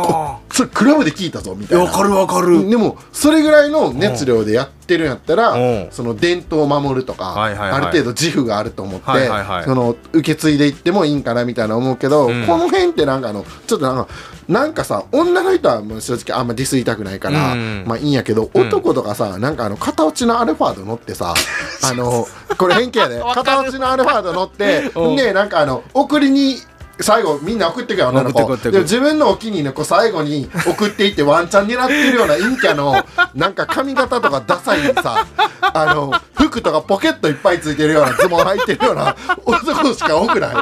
[0.53, 1.85] それクラブで聞いたぞみたいな。
[1.85, 2.69] わかるわかる。
[2.69, 5.89] でもそれぐらいの熱量でやってるんやったら、うん。
[5.91, 7.79] その伝統を守るとか、はいはいはい。
[7.79, 9.65] ある程度自負があると思って、はいはいはい。
[9.65, 12.47] その受け継いでいってもいいんかなみたいな思うけど、うん。
[12.47, 14.09] この辺ってなんかあのちょっとなんか
[14.49, 17.85] なんかさ女の人はもう正直あんまディスりたくないから、うん。
[17.87, 18.67] まあいいんやけど、うん。
[18.69, 21.35] 男とかさなんかあの片落ちのアルファード乗ってさ
[21.83, 23.21] あのこれ偏見やで。
[23.35, 25.17] 片落ちのアルファード乗ってうん。
[25.17, 26.59] でなんかあの送りに
[27.01, 28.57] 最後みんな送ってくよ女の子。
[28.57, 33.05] でも自分のお気に入りの子最後に送っていってワンチャン狙ってるような陰キャの
[33.35, 35.27] なんか髪型とかダサいさ
[35.61, 40.53] あの服とかポケットいっぱいついてるようなズボン履いてるような男しか多くな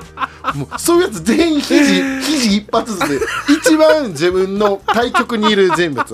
[0.54, 0.56] い？
[0.58, 6.04] もうそういうやつ全員肘肘一発ずつ一番自分の対極にいる人物。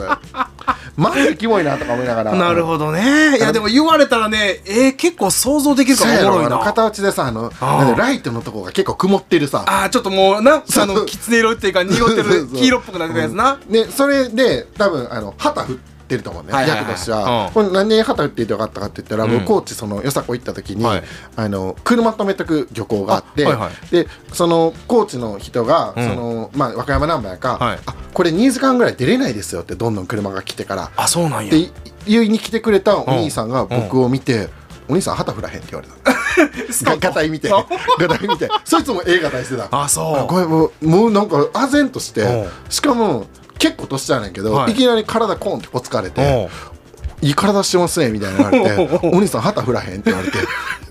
[0.97, 2.33] マジキモいなとか思いながら。
[2.35, 3.37] なるほどね。
[3.39, 6.57] いやでも言われたらねえー、結構想像できるかそうやろあのらおもろ。
[6.57, 7.51] いな片落ちでさあの
[7.97, 9.65] ライトのとこが結構曇ってるさ。
[9.67, 15.79] ああちょっともうなあのきつね色っていうか濁ってる黄色っぽくなってるやつな、ねそれで多分あの旗振っ
[16.11, 16.79] てると思うね、はいはいはい。
[16.81, 17.53] 役としては、うん。
[17.53, 19.33] これ何で旗振っていてよかったかって言ったら、うん。
[19.33, 21.03] 僕高知そのよさこ行った時に、はい。
[21.37, 26.09] あの車止めとく漁港があってあはいはいでその高知の人が、うん。
[26.09, 27.79] そのまあ、和歌山ナンバーやか、はい。
[27.87, 30.91] あこれ2時間ぐらい出れないですよってどんどん車が来てから。
[30.97, 31.53] あそうなんや。
[31.53, 31.73] でい
[32.07, 34.49] 言いに来てくれたお兄さんが僕を見て、
[34.91, 36.11] お兄さん旗振らへんって言われた。
[36.91, 37.53] がガタイ見て。
[37.53, 37.65] あ
[37.99, 38.49] ガタイ見て。
[38.65, 39.69] そいつもええガタイしてた。
[39.71, 40.27] あそう。
[40.27, 42.49] これもうもうなんか唖然としてうん。
[42.69, 43.27] しかも
[43.59, 44.73] 結構年じゃないけど、はい。
[44.73, 46.51] い、きなり体コンってこつかれておう
[47.23, 50.39] 「いい体してますね」みたいな言われて「お兄さん旗振らへん」って言われて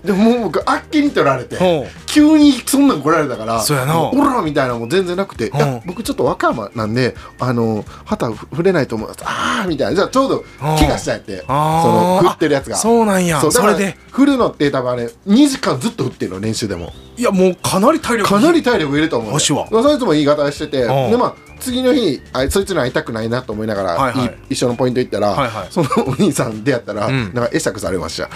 [0.04, 1.58] でもう僕あっけに取られて
[2.06, 4.10] 急にそんなん来られたからそうやな。
[4.10, 9.94] オラみたいなのも全然なくて「いや僕ちょっと和歌山なんであの旗振れないと思います」ああみたいな。
[9.94, 12.76] じゃあちょうど怪我したんやってその振ってるやつが。
[12.76, 13.40] あそうなんや。
[13.40, 13.96] それで。
[14.10, 16.92] 振るのって多分あれ2時間ずっと振ってるの練習でも。
[17.16, 19.68] いやもうかなり体力かなり体力いると思う、ね、足は。
[19.70, 21.08] そいつも言い方してて、う。
[21.08, 24.26] んでまあ次の日あそいつに会いたくないなと思いながら、はいはい。
[24.26, 25.66] い一緒のポイント行ったら、はいはい。
[25.70, 27.32] そのお兄さん出会ったら、ん。
[27.34, 28.28] なんか会釈されました。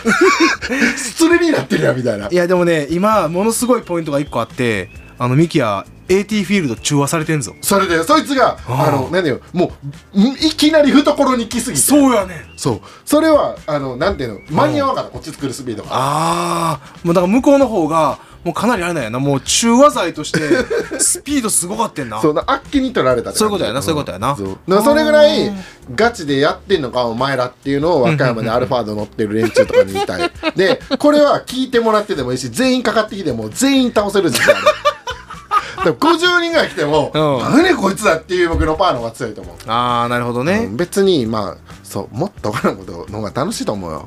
[0.97, 2.29] 失礼になってるやんみたいな。
[2.29, 7.55] いやでもね今ものすごいポイントが1個あってあのミキヤ AT フィールド中和されてんぞ。
[7.63, 9.73] それでそいつがああのなんだよも
[10.15, 11.83] うんいきなり懐に来すぎて。
[11.83, 12.39] そうやねん。
[12.57, 12.81] そう。
[13.05, 15.89] それはあのなんていうの間に合わんからこっち作るスピードが。
[15.93, 19.19] ああもうだから向こうの方がもうかなりあれなんやな。
[19.19, 20.41] もう中和剤として
[21.01, 22.21] スピードすごかってんな。
[22.21, 24.37] そうなあっけに取られたそういうことやなそういうことやな。
[24.37, 24.47] そう。
[24.47, 25.53] だからそれぐらい
[25.95, 30.31] ガチでやってんのかお前らっていうのを和歌山でアルファード乗ってる連中とかに言いたい。
[30.55, 34.65] でこれは聞いてもらってでもいいし全員かかってきても全員倒せる自信ある。
[34.65, 37.57] だから50人ぐらい来ても、うん。
[37.57, 39.57] 何こいつだっていう僕のパーの方が強いと思う。
[39.67, 44.05] ああなるほどね、うん別にまあそうもっと他のことの方が楽しいと思うよ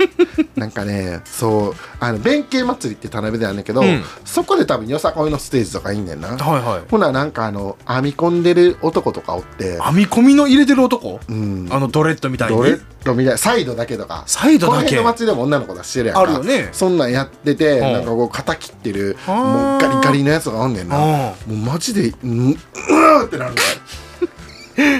[0.56, 4.02] なんかねそうあの弁慶祭りって田辺であるんだけど、うん。
[4.24, 6.28] そこで多分よさこいのステージとかいいんだよな。
[6.28, 6.90] はいはい。
[6.90, 9.80] ほななんかあの編み込んでる男とかおって。
[9.80, 11.68] 編み込みの入れてる男、うん。
[11.70, 12.56] あのドレッドみたいに？
[12.56, 14.24] ドレッドみたいなサイドだけとか。
[14.26, 14.76] サイドだけ？
[14.78, 16.20] この辺の街でも女の子出してるやんか。
[16.22, 16.68] あるよね。
[16.72, 17.80] そんなんやってて、うん。
[17.80, 20.96] なんかこう肩切ってるもうガリガリのやつがおんねんな。
[20.96, 23.68] あもうマジでうんうーってなるんだよ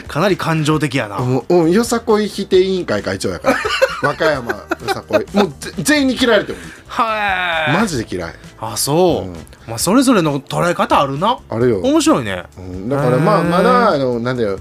[0.07, 3.57] かなり感情的やな、もううんよさこい否定委員会会長やから。
[4.03, 5.37] 和歌山よさこい。
[5.37, 7.73] もうぜ全員に嫌われてもはい。
[7.73, 8.35] マジで嫌い。
[8.59, 9.35] あそう、うん。
[9.67, 11.39] まあそれぞれの捉え方あるな。
[11.49, 12.45] あるよ、面白いね。
[12.59, 14.59] うん、だからまあまだあのなんだよ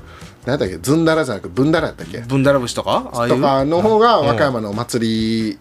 [0.50, 0.78] なんだっけ？
[0.78, 2.20] ずんだらじゃなくぶんだらやったっけ？
[2.20, 3.10] ブンダラ節とか？
[3.14, 3.36] ああいう？
[3.36, 5.60] とかの方が和歌山のお祭り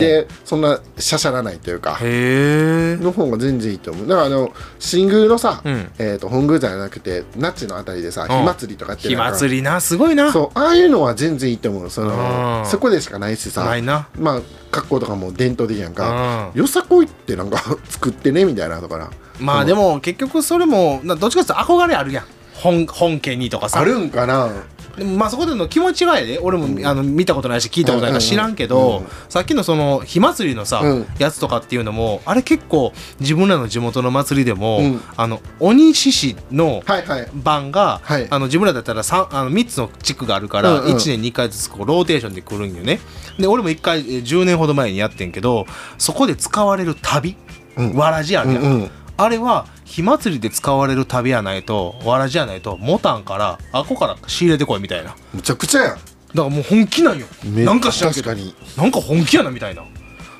[0.00, 2.96] でそんなしゃしゃらないというかへえ。
[2.96, 4.06] の方が全然いいと思う。
[4.06, 5.90] だからあの新宮のさ、うん。
[5.98, 8.28] えー、と本宮じゃなくて那智のあたりでさん。
[8.28, 9.80] 火祭りとかやって火祭りな？
[9.80, 10.32] すごいな。
[10.32, 11.90] そうああいうのは全然いいと思う。
[11.90, 12.66] そのうん。
[12.66, 14.08] そこでしかないしさないな。
[14.18, 16.50] まあ格好とかも伝統的やんか。
[16.54, 16.60] うん。
[16.60, 17.58] よさこいってなんか
[17.88, 19.10] 作ってねみたいなとかな。
[19.40, 22.24] まあでも結局それもなどっちかっていうと憧れあるやん
[22.62, 23.80] 本本家にとかさ。
[23.80, 24.50] あるんかな？
[24.96, 26.38] でもまあそこでの気持ちがやで。
[26.38, 31.06] 俺も、あの見たことないし聞いたことないから知らんけど、うんうんうんさっきのその火祭りのさ、うん。
[31.18, 35.00] やつとかっていうのもあれ結構自分らの地元の祭りでも、うん。
[35.16, 37.28] あの鬼獅子のはいはい。
[37.34, 38.26] 番が、はい。
[38.30, 40.94] あの自分らだったら 3, あの3つの地区があるから、うんうん。
[40.94, 43.00] 1年に1回ずつこうローテーションで来るんよね。
[43.38, 45.66] で俺も1回えー10年ほど前にやってんけど
[45.98, 47.36] そこで使われる旅、
[47.76, 47.92] うん。
[47.94, 55.10] わらじあるやん、うんうんあれは火祭りで使われる旅やないとわらじやないとモタンからあこから仕入れてこいみたいな。
[55.10, 55.98] だかむちゃくちゃやん。
[56.34, 57.26] らもう本気なんよ。
[57.44, 58.30] めなんか知らんけど。
[58.30, 59.84] なんか本気やなみたいな。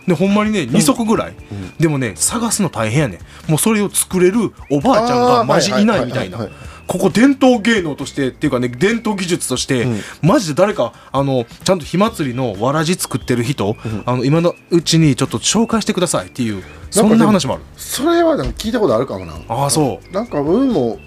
[0.06, 1.36] でほんまにね2足ぐらい、
[1.80, 3.50] でもね探すの大変やねん。
[3.50, 6.48] もうそれを作れるおばあちゃんがマジいないみたいな
[6.86, 10.00] ここ伝統芸能としてっていうかね伝統技術として、うん。
[10.22, 17.62] マジで誰かあのちゃんと火祭りのわらじ作ってる人、あの今のうちにちょっと紹介してくださいっていうそんな話もある。
[17.76, 19.34] それは聞いたことあるかもな。
[19.48, 20.12] ああそう。
[20.12, 20.98] なんか僕も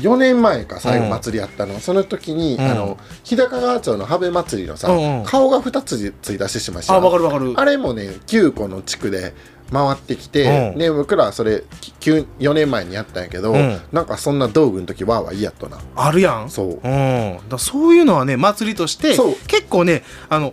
[0.00, 2.60] 4年前か最後祭りやったの、その時に、ん。
[2.60, 5.24] あの日高川町の羽部祭りのさ、うんうん。
[5.24, 6.94] 顔が2つついたししました。
[6.94, 7.54] あわかるわかる。
[7.56, 9.34] あれもね9個の地区で
[9.72, 10.78] 回ってきて、うん。
[10.78, 11.64] で僕らはそれ
[12.00, 13.80] 4年前にやったんやけど、うん。
[13.92, 15.78] なんかそんな道具の時わーわーいいやっとな。
[15.96, 16.50] あるやん。
[16.50, 16.80] そう。
[16.82, 20.52] うん、だそういうのはね祭りとして結構ねあの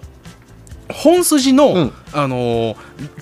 [0.91, 1.93] 本筋の、うん。
[2.13, 2.75] あのー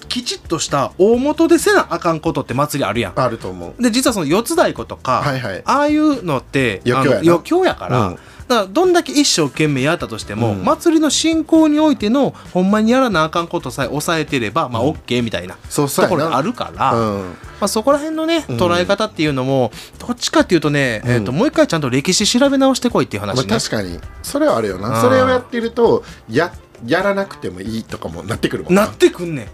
[0.07, 3.19] きちっとした大元でせなあかんことって祭りあるやん。
[3.19, 3.81] あると思う。
[3.81, 5.61] で実はその四つ太鼓とか、はいはい。
[5.65, 8.19] ああいうのって余興やから、うん
[8.53, 10.63] だどんだけ一生懸命やったとしても、うん。
[10.63, 17.33] 祭りの進行においてのほんまにやらなあかんことさえ抑えてればまあ OK みたいなそうところがあるから、まうん。
[17.61, 21.11] あ、そこら辺のねうん捉え方っていうのもどっちかっていうとね、うん。
[21.11, 23.99] えー、ともう一回ちゃんと歴史調べ直してこいっていう話ね、まあ、確かに。
[24.21, 24.99] それはあるような。
[24.99, 26.53] んそれをやってるとや
[26.85, 29.47] やらなくてもいいとかもなってくるもんなってくんねん。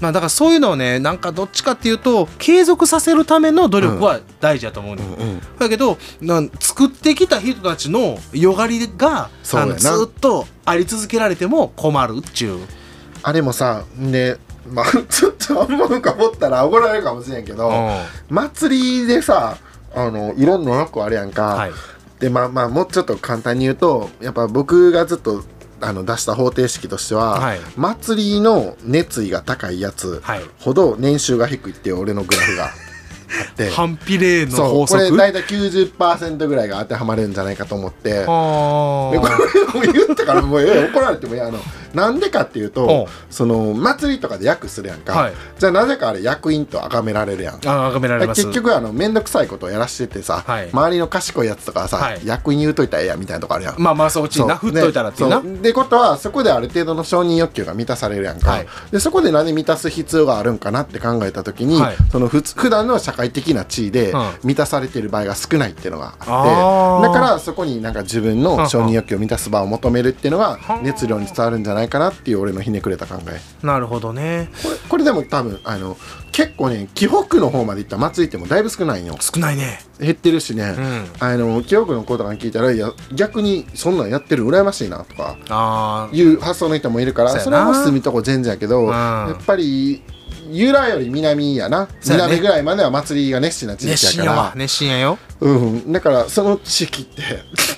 [0.00, 5.06] まあ、だからそういうのをねなんかどっちかっていうと継続させるための努力は大事だと思うね、ん。
[5.06, 5.40] うんうん。
[5.58, 12.58] だけどなん作ってきた人たちのよがりがのずっとあり続けられても困るっちゅう。
[13.22, 14.36] あれもさね
[14.68, 17.72] まあ ちょっとあんま深掘ったら怒られるかもしれんけど、
[18.28, 19.56] 祭りでさ
[19.94, 21.72] あのいろんなよくあるやんか、はい、
[22.20, 25.42] でまあまあもうちょっと簡単に言うとやっぱ僕がずっと
[25.80, 27.58] あの出した方程式としては、はい。
[27.76, 33.70] 祭りの熱意が高いやつはい、ほど年収が低いっていう俺のグラフがあって。
[33.76, 35.10] 反比例の法則？
[35.10, 38.24] これ大体90%ぐらいが当てはまるんじゃないかと思って。
[38.24, 41.58] これーもう言ったからもうええ怒られてもいいあの
[41.96, 45.32] なんでかっていうおとうその祭りとかで役するやんか、はい。
[45.58, 47.54] じゃあなぜかあれ役員と崇められるやん。
[47.66, 48.42] あ崇められます。
[48.42, 50.70] 結局あの面倒くさいことをやらしててさ、はい。
[50.70, 52.20] 周りの賢いやつとかはさ、はい。
[52.24, 53.74] 役員言うといたらええやみたいなとこあるやん。
[53.78, 55.62] まあまあそっちにな振っといたらっていうな、ねそう。
[55.62, 58.66] でことはそこである程度の承認欲求が満たされるやんか、はい。
[58.90, 61.96] でそこで何満たす必要があるんかなって考えた時に、はい。
[62.12, 64.26] そのふつ普段の社会的な地位でうん。
[64.44, 70.80] 満たされている場合が少ないっていうのがあって、だからそこになんか自分の承認欲求を満たす場を求めるっていうのがはあ。
[70.82, 73.40] 熱量に伝わるんじゃないかなっていう俺のひねくれた考え。
[73.66, 74.50] なるほどね。
[74.62, 75.96] これこれでも多分あの
[76.32, 79.80] 結構ね紀北の方まで行った祭りってもだいぶ少ないんよ少ないね。
[79.98, 81.06] 減ってるしね、うん。
[81.20, 86.16] あの紀北の子とかに聞いたらいや逆にそんなんやってる羨ましいなとかあー。
[86.16, 88.88] いう発想の人もいるからそれはもう住みとこ全然やけど、ん。
[88.88, 90.02] やっぱり
[90.50, 91.88] 由来より南やな。
[92.06, 94.52] 南ぐらいまでは祭りが熱心な地域やから。
[94.54, 95.18] 熱心やよ。
[95.40, 97.22] うん、だからその地域って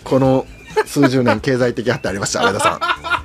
[0.04, 0.46] この
[0.86, 2.80] 数十年経済的発展ありました上田さん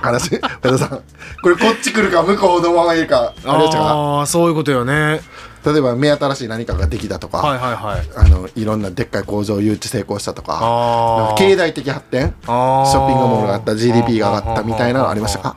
[0.00, 1.02] 話上田さん。
[1.42, 5.20] これこっち来るか向こうのままいるかあれああそういうことよね。
[5.64, 8.00] う例えば目新しい何かができたとか、はいはいはい。
[8.16, 15.56] あのいろんなでっかい工場誘致成功したとか経済的発展ショッピングモールがあった GDP が上がったみたいなのありましたか？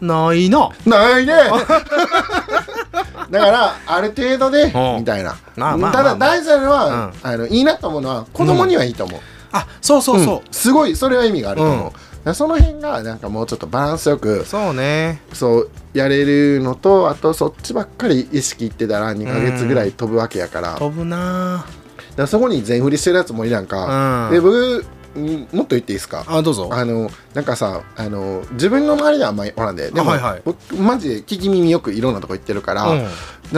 [0.00, 0.70] ないな。
[0.86, 1.34] ないね。
[3.30, 5.00] だからある程度でうん。
[5.00, 5.36] みたいな。
[5.56, 7.12] まあまあただ大事なのは、うん。
[7.22, 9.20] あのいいなと思うのは子供にはいいと思う、
[9.52, 10.52] あそうそうそう、ん。
[10.52, 11.92] すごいそれは意味があると思う、
[12.34, 15.22] その辺がなんかもうちょっとバランスよくそうね。
[15.32, 21.64] そうやれるのとあとそっちばっかり意識いってたら2ヶ月ぐらい飛ぶわけやから,、だか飛ぶな。
[22.16, 24.34] らそこに全振りしてるやつもいるやんか、うん。
[24.34, 26.24] で僕んもっと言っていいですか？
[26.28, 26.68] あどうぞ。
[26.72, 30.42] あのなんかさあの自分の周りではあんまりおらんででも、はいはい。
[30.44, 33.06] 僕マジで聞き耳よくいろんなとこ行ってるから、うん。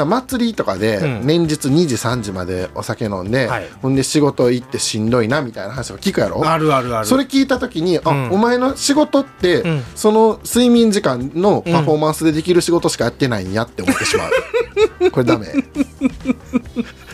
[0.08, 1.26] 祭りとかでうん。
[1.26, 3.68] 連日2時3時までお酒飲んで、はい。
[3.82, 6.42] ほんで仕事行ってしんどいなみたいな話を聞くやろ？
[6.48, 7.06] あるあるある。
[7.06, 8.30] それ聞いた時に、あうん。
[8.32, 9.82] お前の仕事って、うん。
[9.94, 14.30] その睡眠時間のパフォーマンスでできる仕事しかやってないんやって思ってしまう。
[15.12, 15.48] これダメ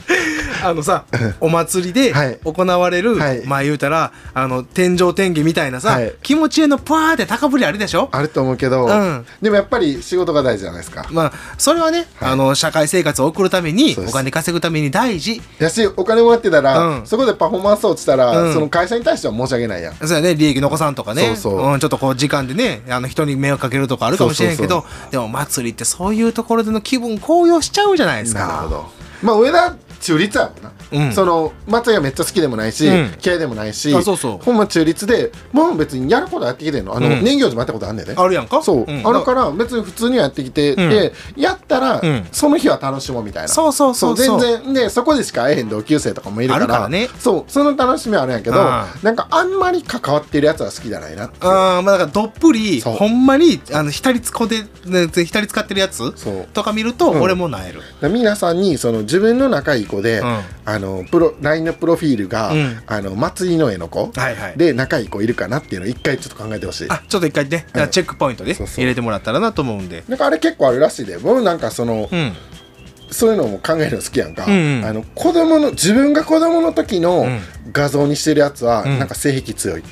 [0.64, 1.05] あのさ
[1.40, 2.38] お祭りではい。
[2.44, 3.42] 行われる、はい。
[3.44, 6.14] まあ言うたらあの天上天下みたいなさ、はい。
[6.23, 8.09] 気持ちへのパーって高ぶりあるでしょ？
[8.12, 9.27] あると思うけど、うん。
[9.42, 11.07] でもやっぱり仕事が大事じゃないですか。
[11.11, 12.33] まあそれはね、はい。
[12.33, 15.40] あの社会生活を送るためにお金稼ぐために大事。
[15.59, 17.07] やしお金もらってたら、うん。
[17.07, 18.55] そこでパフォーマンス落ちたら、うん。
[18.55, 19.94] その会社に対しては申し訳ないやん。
[19.94, 21.27] そうやね利益残さんとかね。
[21.27, 21.77] そうそう。
[21.77, 24.85] んちょっとこう時間でねあの人に迷惑かけるとかあるかもしれんけど。
[25.11, 28.40] でも祭りってそういうところでの気分高揚しちゃうじゃないですか。
[28.47, 28.90] なるほど。
[29.23, 30.73] まあ上田中立やもんな、
[31.07, 31.13] うん。
[31.13, 33.15] その祭りがめっちゃ好きでもないし、うん。
[33.25, 34.39] 嫌いでもないしあそうそう。
[34.45, 36.97] ほんま中立でもう別にやることやってきてんの。
[36.97, 37.25] あの、うん。
[37.25, 38.63] 年行事もやったことあんねんねあるやんか？
[38.63, 39.07] そう、ん。
[39.07, 40.91] あるから別に普通にやってきて、うん。
[40.91, 42.27] でやったら、うん。
[42.33, 43.49] その日は楽しもうみたいな。
[43.49, 44.41] そうそうそうそう。
[44.41, 44.75] 全然。
[44.75, 47.09] でそこでしか会えへん同級生とかもいるからあるからね。
[47.19, 47.45] そう。
[47.49, 56.49] その楽しみはあるんやけどあなんかあんまり関わってるやつは好きじゃないなあーまあだからどっぷりほんまにあの浸りつこで、ね、浸り使ってるやつそう。
[56.53, 57.21] とか見るとうん。
[57.21, 60.27] 俺もなえる、で皆さんにその自分の仲いい子で、うん。
[60.27, 62.83] ああのプロ LINE のプロフィールが、うん。
[62.87, 64.55] あの祭りの絵の子、はいはい。
[64.57, 66.87] で仲いい子いるかなっていうのを一回ちょっと考えてほしい。
[66.90, 70.05] あちょっと一回ね、じゃあチェックポイントで入れてもらったらなと思うんで。
[70.09, 71.18] なんかあれ結構あるらしいで。
[71.18, 72.33] 僕なんかその、うん。
[73.11, 77.40] そういうのも考えるの好きやんか、うんうんあの子供の自分が子供の時のん。
[77.72, 78.98] 画像にしてるやつは、ん。
[78.98, 79.85] なんか性癖強いっ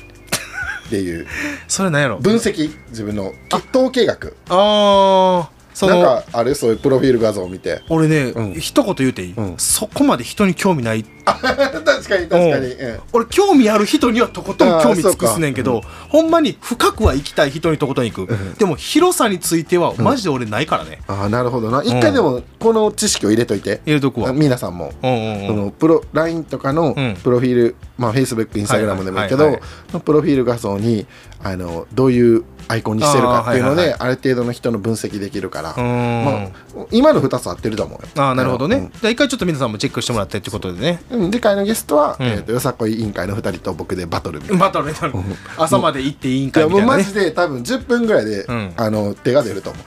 [0.89, 1.25] ていう。
[1.67, 2.19] それなんやろ？
[2.19, 2.71] 分析？
[2.89, 3.33] 自分の。
[3.73, 4.35] 統計学。
[4.49, 7.83] ああそなんのかあれそういうプロフィール画像を見て。
[7.87, 8.53] 俺ね、うん。
[8.55, 9.53] 一言言うていい、うん。
[9.59, 11.05] そこまで人に興味ない。
[11.23, 12.99] 確かに確かに、うん。
[13.13, 21.83] 俺興味ある人にはとことん興味尽くすねんけど、ほんまに深くは行きたい人にとことん行く、でも広さについてはマジで俺ないからね、ああなるほどな。
[21.83, 24.29] 一回でもこの知識を入れといて、入れとくわ。
[24.29, 25.65] あ皆さんも、うんうんそうん。
[25.65, 27.15] のプロ LINE とかのうん。
[27.21, 29.93] プロフィール、まあ Facebook、Instagram でもいいけど、はいはいはい。
[29.93, 31.05] のプロフィール画像に
[31.43, 34.15] あのどういうアイコンにしてるかっていうのであ,、あーはいはい。
[34.15, 36.49] る程度の人の分析できるから、まあ、
[36.91, 38.07] 今の2つ合ってると思うよ。
[38.17, 38.89] ああなるほどね、うん。
[38.91, 41.01] じゃあ一回ちょっと皆さんもチェックしてもらってってことでね。
[41.09, 41.31] うん。
[41.31, 42.25] 次回のゲストは、うん。
[42.25, 44.65] えー、とよさこい委員会の2人と僕でバトルみたいな。
[44.65, 44.93] バトルね。
[44.93, 45.23] バトル
[45.57, 48.73] 朝まで行っていいんいやもうマかいみたいなねジで多分10分ぐらいで、ん。
[48.75, 49.83] あの手が出ると思う。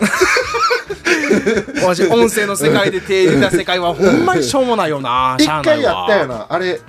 [2.11, 5.37] 音声の世界で手入れた世界はほんまにしょうもないよな。
[5.41, 6.47] 一回やわったよな。
[6.49, 6.81] あれ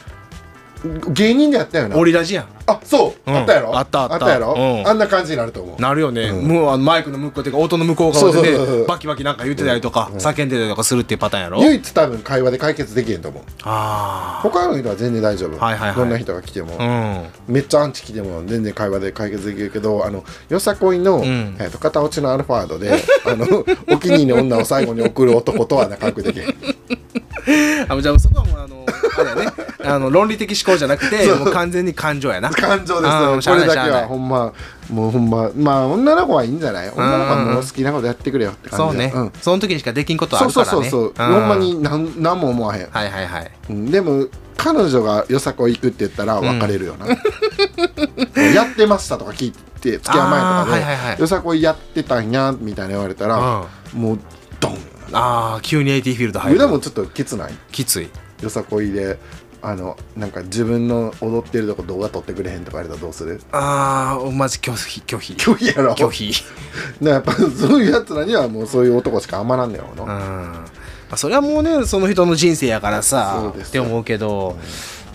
[0.84, 1.96] 芸人でやったよな。
[1.96, 2.48] オリラジやん。
[2.66, 3.38] あそう、うん。
[3.38, 3.78] あったやろ？
[3.78, 4.30] あったあった。
[4.30, 4.88] やろ、うん。
[4.88, 5.82] あんな感じになると思う。
[5.82, 6.48] なるよね、うん。
[6.48, 11.62] もうあのマイクの向こうっていうか音の向こう側でねバキバキなんか言ってたりとか、叫んでたりとかするっていうパターンやろ？
[11.62, 13.44] 唯一多分会話で解決できへんと思う。
[13.64, 15.98] あ他の人は全然大丈夫、はいはいはい。
[15.98, 17.54] どんな人が来ても、あうん。
[17.54, 21.24] めっちゃアンチ来ても全然会話で解決できるけどあのよさこいの、ん。
[21.60, 22.92] えー、と片落ちのアルファードで
[23.26, 23.46] あの
[23.94, 26.56] お気に入りの女を最後に送る男とは仲良くできへん。
[27.90, 28.86] あじゃあそこはもうあの
[29.18, 32.50] あれやねあの論理的思考じゃなくてもう完全に感情やな。
[32.50, 33.08] 感情で
[33.42, 33.50] す。
[33.50, 34.54] これだけはほんま
[34.90, 36.90] もうほんままあ女の子はいいんじゃない？
[36.90, 39.42] 女の子はもう好きなことやってくれよってそうね、感じん。
[39.42, 41.14] その時にしかできんことあそうそうるからねそう。
[41.16, 43.52] そうほんまになん何も思わへん、はいはいはい。
[43.70, 43.92] うん。
[43.92, 44.28] でも
[44.58, 47.08] 彼女がよさこい行くって言ったら別れるよな、
[48.54, 51.20] やってましたとか聞いて付き合う前とかで、はいはいはい。
[51.20, 54.20] よさこいやってたんやみたいな言われたら、もう
[54.60, 54.78] ドン。
[55.14, 56.60] ああ急に AT フィールド入る。
[56.60, 57.54] でもちょっときつない？
[57.72, 58.10] きつい。
[58.42, 59.20] よさこいで
[59.64, 63.40] あのなんか自分の踊ってるとこ動画撮ってくれへんとか言われたらどうする？
[63.52, 65.34] ああマジ拒否拒否。
[65.34, 65.94] 拒否やろ？
[65.94, 66.34] 拒否。
[67.02, 70.08] でやっぱそういうやつらにはもうそういう男しか余らんねやろうん。
[70.08, 70.66] な、ま
[71.12, 74.58] あそれはもうねその人の人生やからさそうですって思うけど、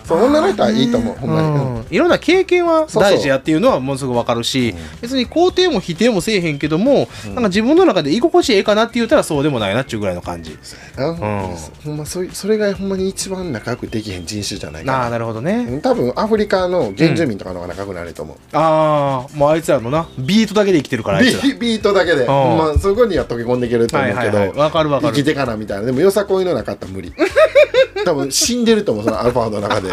[0.07, 1.71] そう女の人はいいと思うほんまに、うん。
[1.71, 10.57] うんいろんな経験は大事やっていうのはものすごくわかるし別に肯定も否定もせえへんけども、なんか自分の中で居心地ええかなって言ったらそうでもないなっていうぐらいの感じ。
[10.97, 11.11] うん。
[11.11, 21.43] んほんまそいそれがほんまに一番仲良くできへん人種じゃないかなああなるほどね、うん多分アフリカの原住民とかの方が仲良くなると思う、ああもうあいつらのなビートだけで生きてるからあいつら。
[21.43, 24.57] ビビートだけで、まそこには溶け込んでいけると思うけど、はいはいはい。
[24.57, 25.15] わかるわかる。
[25.15, 25.85] 生きてかなみたいな。
[25.85, 27.13] でもよさこいのなかったら無理。
[28.05, 29.91] 多分死んでると思うそのアルファの中で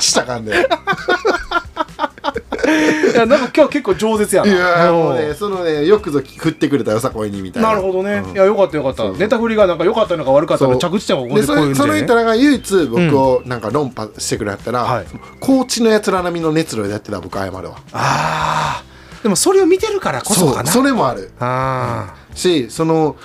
[0.00, 0.54] したかんでい
[3.16, 7.70] やなんか今日結構饒舌やいなやーもうねんそのねよくぞ振ってくれたよさこいにみたいな。
[7.70, 8.34] なるほどね、うん。
[8.34, 9.08] いやよかったよかった。
[9.12, 15.06] ネタ振りがなんか良かったのか悪かったの着地点はここでそでこうその人らが唯一僕をなんか論破してくれたら、はい。
[15.40, 18.84] 高知のやつら並みの熱量でやってたら僕謝るわああ
[19.22, 20.70] でもそれを見てるからこそかな。
[20.70, 21.30] それもある。
[21.38, 23.16] あしその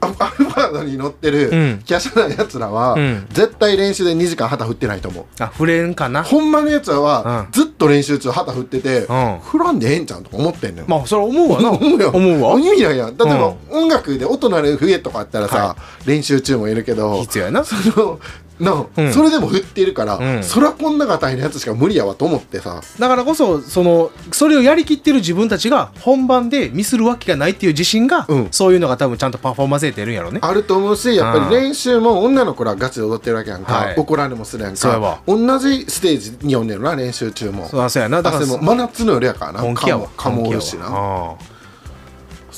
[0.00, 1.82] アアルバードに乗ってるうん。
[1.88, 3.26] 華奢なやつらは、うん。
[3.30, 5.24] 絶対練習で2時間旗振ってないと思う。
[5.40, 6.22] ああ触れんかな？
[6.22, 7.52] ほんまのやつらは、うん。
[7.52, 9.40] ずっと練習中旗振ってて、ん。
[9.40, 11.70] 振らんでええんちゃうんとか思ってんのよ、まあそれ思うわな。
[11.70, 12.10] 思うよ。
[12.10, 12.58] 思うわ。
[12.60, 17.64] 意味ないやん例えば、音楽で音鳴る笛とかあったらさ、は練習中もいるけど必要やな。
[17.64, 18.20] その
[18.58, 19.12] な、うん。
[19.12, 20.42] それでも振っているから、うん。
[20.42, 22.80] そりゃこんなが大変なやつしか無理やわと思ってさ。
[22.98, 28.48] だからこそそのそれをやりきってる自分たちが本番でミスるわけがないっていう自信が、うん。
[28.50, 30.40] そういうのが多分ちゃんとパフォーマンスで出るんやろうね。
[30.42, 33.96] あると思うしやっぱり練習も女の子らガチで踊ってるわけやんか、はい。
[33.96, 35.20] 怒られもするやんか。
[35.26, 37.68] 同じステージに呼んでるな練習中も。
[37.68, 38.22] そうやな。
[38.22, 39.74] だからも真夏の夜やからな。
[39.74, 40.86] 蚊も蚊もおるしな。
[40.86, 41.36] わ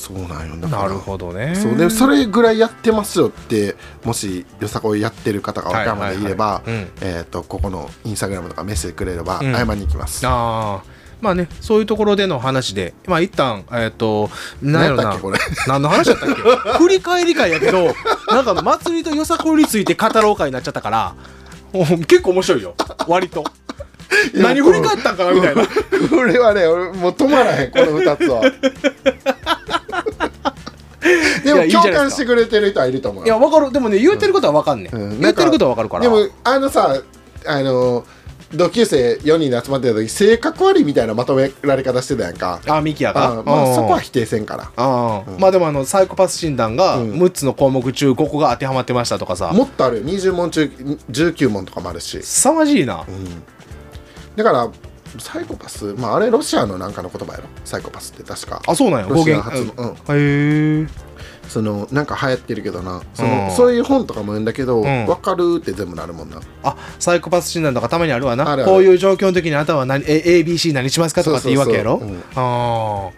[0.08, 0.54] そうなんよ。
[0.54, 1.54] あだからーなるほどね。
[1.54, 6.84] そうでそれぐらいやってますよってもしよさこいやってる方が岡山でいれば、はいはいはい。
[6.84, 6.90] うん。
[7.02, 9.52] えー、とここのインスタグラムとかメッセージくれればうん。
[9.54, 14.30] 謝りに行きます、ああまあねそういうところでの話でまあ一旦えっ、と
[14.62, 14.96] 何やろ
[15.30, 15.38] な。
[15.66, 16.42] 何の話だったっけ？
[16.78, 17.92] 振り返り会やけど
[18.28, 21.14] なんか祭りとよさこいについて語ろう会になっちゃったから
[22.06, 22.74] 結構面白いよ。
[23.06, 23.44] 割と。
[24.32, 25.66] 何振り返ったんかなみたいな。
[26.08, 28.42] これはね俺もう止まらへんこの2つは
[31.44, 33.72] でも共感してくれてる人はいると思ういや分かる。
[33.72, 35.20] でもね言うてることは分かんねん、うん。
[35.20, 36.02] 言うてることは分かるから。
[36.02, 36.96] でもあのさ
[37.46, 38.04] あの
[38.54, 42.60] 同級生4人で集まってた時性格悪いみたいなまとめられ方してたやんか。
[42.66, 43.40] あミキヤが。
[43.40, 44.70] あまあそこはあ否定せんから。
[44.76, 47.12] あ、まあでもあのサイコパス診断がうん。
[47.14, 49.52] 6つの項目中5個が当てはまってましたとかさ。
[49.52, 49.98] もっとある。
[49.98, 50.62] よ20問中
[51.10, 52.22] 19問とかもあるし。
[52.22, 53.04] 凄まじいな、
[54.36, 54.70] だから
[55.18, 55.94] サイコパス。
[55.94, 57.44] まああれロシアのなんかの言葉やろ。
[57.64, 58.62] サイコパスって確か。
[58.66, 59.06] あそうなんや。
[59.06, 59.72] ロシア発の。
[59.76, 59.88] うん。
[59.90, 60.86] へえ。
[61.48, 63.02] そのなんか流行ってるけどな。
[63.14, 63.30] そうん。
[63.30, 64.82] のそういう本とかも読んだけど、ん。
[65.06, 66.40] 分かるって全部なるもんな。
[66.62, 68.44] あサイコパス診断とかたまにあるわな。
[68.64, 72.02] こういう状況の時にあなたは何え ABC 何しますかとかって言うわけやろ？
[72.34, 73.10] あ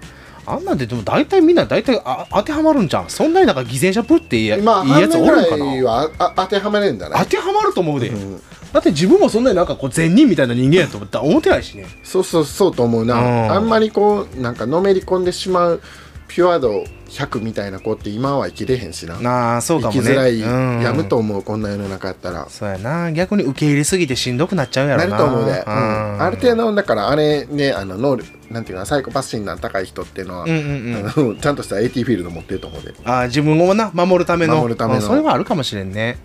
[0.46, 5.64] ああんなんででも大体みんな大体あ当てはまるんじゃんそんなになんか偽善者ぶっていいや,、まあいいやつおるんかな？
[5.64, 8.42] はあ当てはまんだね当てはまると思うで、うん
[8.72, 11.86] だって自分もそんなになんかこう善人みたいな人間やと思ったら思ってないしね。
[12.02, 13.52] そうそうそうと思うな、うん。
[13.52, 15.80] あんまりこうなんかのめり込んでしまう
[16.28, 19.18] ピュア度100みたいな子って今は生きれへんしな。
[19.18, 20.00] なあそうかもね。
[20.00, 20.80] 生きづらい、うん。
[20.80, 22.48] やむと思うこんな世の中やったら。
[22.48, 23.10] そうやな。
[23.10, 25.08] 逆に受け入れすぎてしんどくなっちゃうやろな。
[25.08, 26.14] なると思うで、うん。
[26.14, 26.22] うん。
[26.22, 31.40] ある程度だからあれねあの能力なんていうかなサイコパス診断高い人っていうのは、うんうんうん。
[31.40, 32.94] ちゃんとした AT フィールド持ってると思うで。
[33.04, 34.58] あ自分をな守るための。
[34.58, 35.00] 守るための。
[35.00, 36.18] うんそれはあるかもしれんね。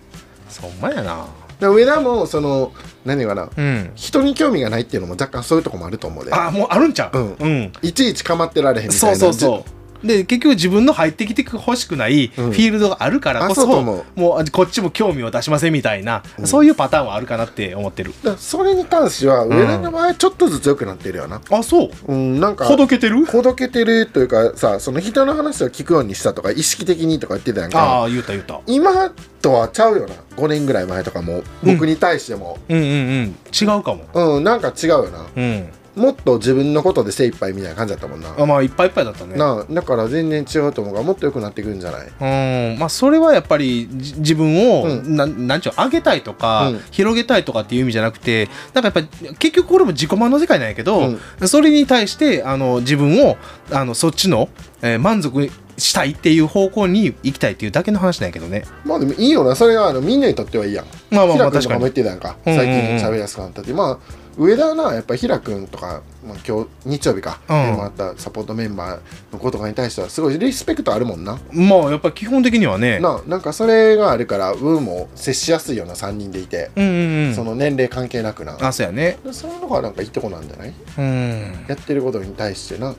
[0.48, 1.26] そんまやな
[1.60, 2.72] で上田もその
[3.04, 3.50] 何かな。
[3.56, 3.90] うん。
[3.94, 6.34] 人に興味がないっていうのも若干そういうとこもあると思うで。
[6.34, 7.18] あもうあるんちゃう？
[7.18, 7.36] うん。
[7.38, 7.72] うん。
[7.82, 9.75] いちいち構ってられへんみたいそうなそうそう
[10.06, 12.50] で結局自分の入ってきてほしくないフうん。
[12.50, 14.04] ィールドがあるからこあそ,、も
[14.38, 18.12] うこっちも興味を出しませんみたいな、そういうパターンはあるかなって思ってる。
[18.38, 21.40] それに関しては上田の場合ちょっとずつ良くなってるよな。
[21.50, 21.90] あそう。
[22.06, 23.24] うんなんかほどけてる？
[23.26, 28.02] ほどけてるというかさその人の話を聞くようにしたとか意識的にとか言ってたやんあか。
[28.04, 28.60] あ言うた言うた。
[28.66, 29.10] 今
[29.42, 31.42] とはちゃうよな5年ぐらい前とかも。
[31.62, 32.58] 僕に対しても。
[32.68, 33.36] うんうんうん。
[33.52, 34.36] 違うかも。
[34.36, 35.26] うん、なんか違うよな。
[35.36, 38.34] うんもっと自分のことで精一杯みたいな感じだったもんな。
[38.38, 39.34] あまあいっぱいいっぱいだったね。
[39.36, 42.06] なあだから全然違うと思うからもっと良くなってくるんじゃない？
[42.06, 45.16] うんまあそれはやっぱりじ自分を、うん。
[45.16, 46.80] なんなんちゅう上げたいとか、うん。
[46.90, 51.16] 広げたいとかっていう意味じゃなくてなんかやっぱり結局これも自己満の世界なんやけど、
[51.46, 53.36] それに対してあの自分を
[53.72, 54.48] あのそっちの、
[54.82, 58.64] えー満足したいっていう方向に行きたいっていうだけの話なんやけどね。
[58.84, 59.54] まあでもいいよな。
[59.54, 60.86] それがあのみんなにとってはいいやん。
[61.10, 62.36] まあまあまあ平君とかも言ってたやんか。
[62.46, 62.66] うんうんうん。
[62.66, 63.72] 最近喋りやすくなったって。
[63.74, 63.98] まあ
[64.36, 67.66] 上田はなやっぱ平君とか、まあ、今日日曜日か、うん。
[67.70, 69.00] でもあったサポートメンバー
[69.32, 71.38] の子とかに対してはすごいリスペクトあるもんな。
[71.52, 72.98] まあやっぱり基本的にはね。
[73.00, 77.34] ななんかそれがあるから運も接しやすいような3人でいて、うんうんうん。
[77.34, 78.58] その年齢関係なくな。
[78.60, 79.18] あそうやね。
[79.24, 80.74] でそういうのがなんかいいとこなんじゃない？
[80.98, 81.64] うん。
[81.68, 82.88] やってることに対してな。
[82.88, 82.96] やっ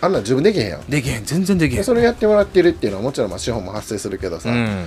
[0.00, 0.82] ぱあんなん自分できへんやん。
[0.90, 1.24] できへん。
[1.24, 1.78] 全然できへん。
[1.78, 4.86] でそれやってもらってるっていうのはもちろんまあ資本も発生するけどさ、うん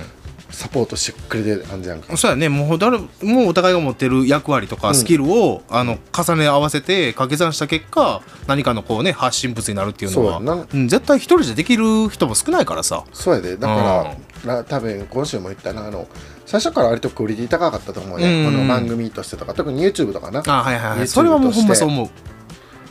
[0.54, 2.16] サポートしてくれてる感じやんか。
[2.16, 2.48] そうやね。
[2.48, 3.06] もう誰も
[3.44, 4.82] うお互いが持ってる役割とうん。
[4.82, 10.40] かスキルを、あの重ね合わせて掛け算した結果何かのこうね発信物になるっていうのは。
[10.40, 13.04] そうん、絶対一人じゃできる人も少ないからさ。
[13.12, 13.56] そうやで。
[13.56, 16.06] だから、な多分今週も言ったなあの
[16.46, 18.52] 最初から割とクオリティ高かったと思うね、うん。
[18.52, 19.54] この番組としてとか。
[19.54, 20.42] 特に YouTube とかな。
[20.46, 21.08] あはいはいはい。
[21.08, 22.08] それはもうほんまそう思う。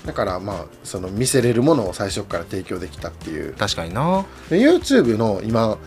[0.05, 3.53] だからまあその見せれるものを最初から提供できたっていう。
[3.53, 4.25] 確かにな。
[4.49, 5.77] で YouTube の今、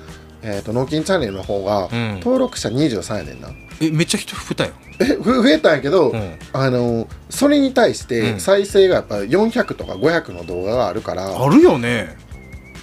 [0.43, 2.15] えー、と納金チャンネルの方が、うん。
[2.21, 3.49] 登録者23やねんな
[3.81, 6.39] えめっちゃ人増えたよえふ増えたんやけど、うん。
[6.53, 8.07] あのそれに対しうん。
[8.09, 12.17] て再生がやっぱ400とか500の動画があるから、あるよね。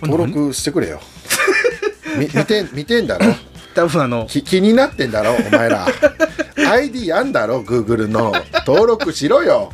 [0.01, 0.99] 登録してくれよ。
[2.17, 3.25] み見て見てんだろ？
[3.73, 5.33] 多分あのき気になってんだろ？
[5.33, 5.87] お前ら。
[6.71, 8.33] ID あんだろ？Google の。
[8.67, 9.71] 登録しろよ。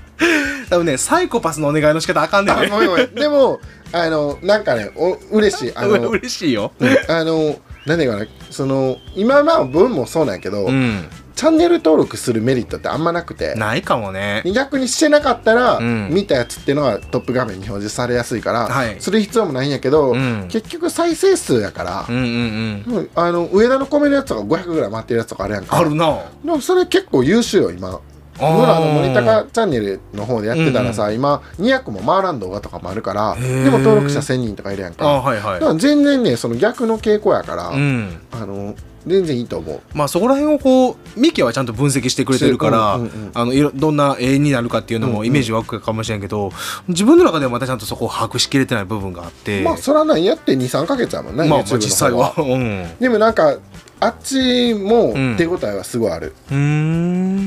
[0.70, 3.16] 多分ねサイコパスのお願いの仕方あかんねん。
[3.16, 3.60] でも
[3.92, 5.72] あのなんかねお嬉しい。
[5.76, 6.72] あの嬉しいよ。
[7.08, 7.56] あの
[7.90, 11.10] 何だかなその今まあ文もそうなんやけど、うん。
[11.36, 14.44] チャンネル登録するメリットってあんまなくてないかもね。
[14.54, 16.10] 逆にしてなかったら、うん。
[16.12, 19.00] 見たやつっていうのはトップ画面に表示されやすいから、はい。
[19.00, 20.48] する必要もないんやけど、うん。
[20.50, 22.96] 結局再生数やからうん、うんうん。
[22.98, 25.78] うんあの上田の米のやつとか500ぐらい回ってるやつとかあるやんか。
[25.78, 26.26] あるな。
[26.44, 28.02] でもそれ結構優秀よ今
[28.40, 38.22] 僕らあの森高チャンネルの方でやってたらさ、今200も回らん動画とかもあるからでも登録者1000人とかいるやんあかはいはいだから全然ねその逆の傾向やから、うん。
[38.32, 38.76] あの
[39.08, 39.82] 全然いいと思う。
[39.94, 46.52] まあそこら辺をこうミキはちゃんと分析してくれてるから、うんうんうんあのいろどんな絵になるかっていうのうんうんもイメージ湧くかもしれんけど、
[46.88, 49.62] 自分の中ではまたちゃんとそこを把握しきれてない部分があって。
[49.62, 52.34] まあそらなんやって23か月やもんね、まあまあ実際は。
[52.38, 52.88] うん。
[53.00, 53.58] でもなんか
[54.02, 55.36] あっちもうん。
[55.38, 56.58] 手応えはすごいある、うー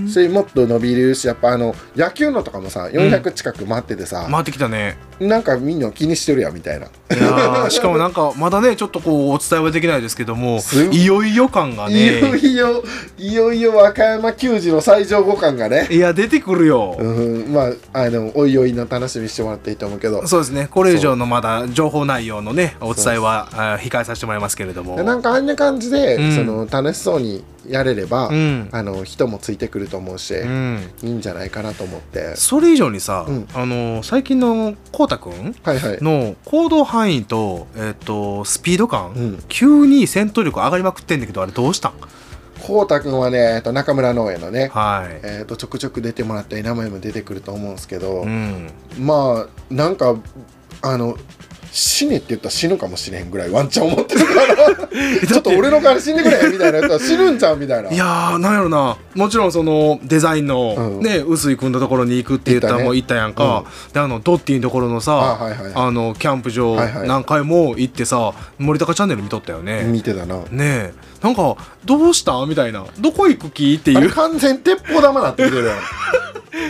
[0.05, 0.09] ん。
[0.09, 4.97] それもっと伸びるしやっぱあの野球のとかもさ400近く回っててさ、回ってきたね。
[5.21, 6.87] なんかみんな気にしてるやんみたいな。
[6.87, 11.07] いやーしかもなんかまだねちょっとこうお伝えはできないですけどもすい。
[11.07, 12.83] よいよ感がいよねいよ
[13.19, 15.89] いよいよ和歌山球児の最上五感がね。
[15.91, 20.27] いや出てくるよ、うんまああのおいおいの楽しみにしてもらっていいと思うけど。
[20.27, 20.69] そうですね。
[20.71, 24.97] これ以上のまだ情報内容のねお伝えは控えさせてもらいますけれども。
[24.97, 28.69] でなんかあんな感じで、うんその楽しそうにやれれば、うん。
[28.73, 30.91] あの人もついてくると思うし、うん。
[31.03, 32.37] いいんじゃないかなと思って。
[32.37, 33.49] それ以上にさ、うん。
[33.55, 39.45] あの最近のこうたくんの行動範囲と,、えっとスピード感、うん。
[39.49, 41.93] 急に戦闘力上がりまくってんだけどあれどうしたん？
[42.65, 48.71] こうたくんはね、えっと、中村農園のね、はい、えっとちょくちょく出てもらって名前も出てくると思うんですけど、うん、
[49.01, 50.15] まあなんか
[50.81, 51.17] あの
[51.73, 54.57] 死ねって言ったら死ぬかもしれへんぐらいワンチャン思ってるから。
[55.27, 57.91] ちょっと俺の代わり死んでくれみたいなやつは死ぬんちゃうみたいな。
[57.91, 58.99] いやーなんやろな。
[59.15, 61.03] もちろんそのデザインの、うん。
[61.03, 63.65] ね臼井君のところに行くって言ったらもう行ったやんか、
[63.95, 65.73] であのドッティのところのさあはいはいはい。
[65.75, 70.37] あのキャンプ場何回も行ってさ森高チャンネル見とったよね、見てたな。
[70.37, 70.93] ねえ
[71.23, 72.45] なんかどうした？
[72.47, 72.85] みたいな。
[72.99, 73.75] どこ行く気？
[73.75, 74.11] っていう。
[74.11, 75.71] 完全鉄砲玉なってきてる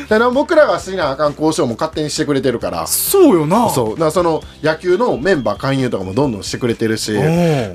[0.08, 2.86] だから僕らがしなあかん交渉も勝手にしてくれてるから。
[2.86, 3.68] そうよな。
[3.70, 3.90] そう。
[3.90, 7.12] だからその野球のメンバー勧誘とかもどんどんしてくれてるし。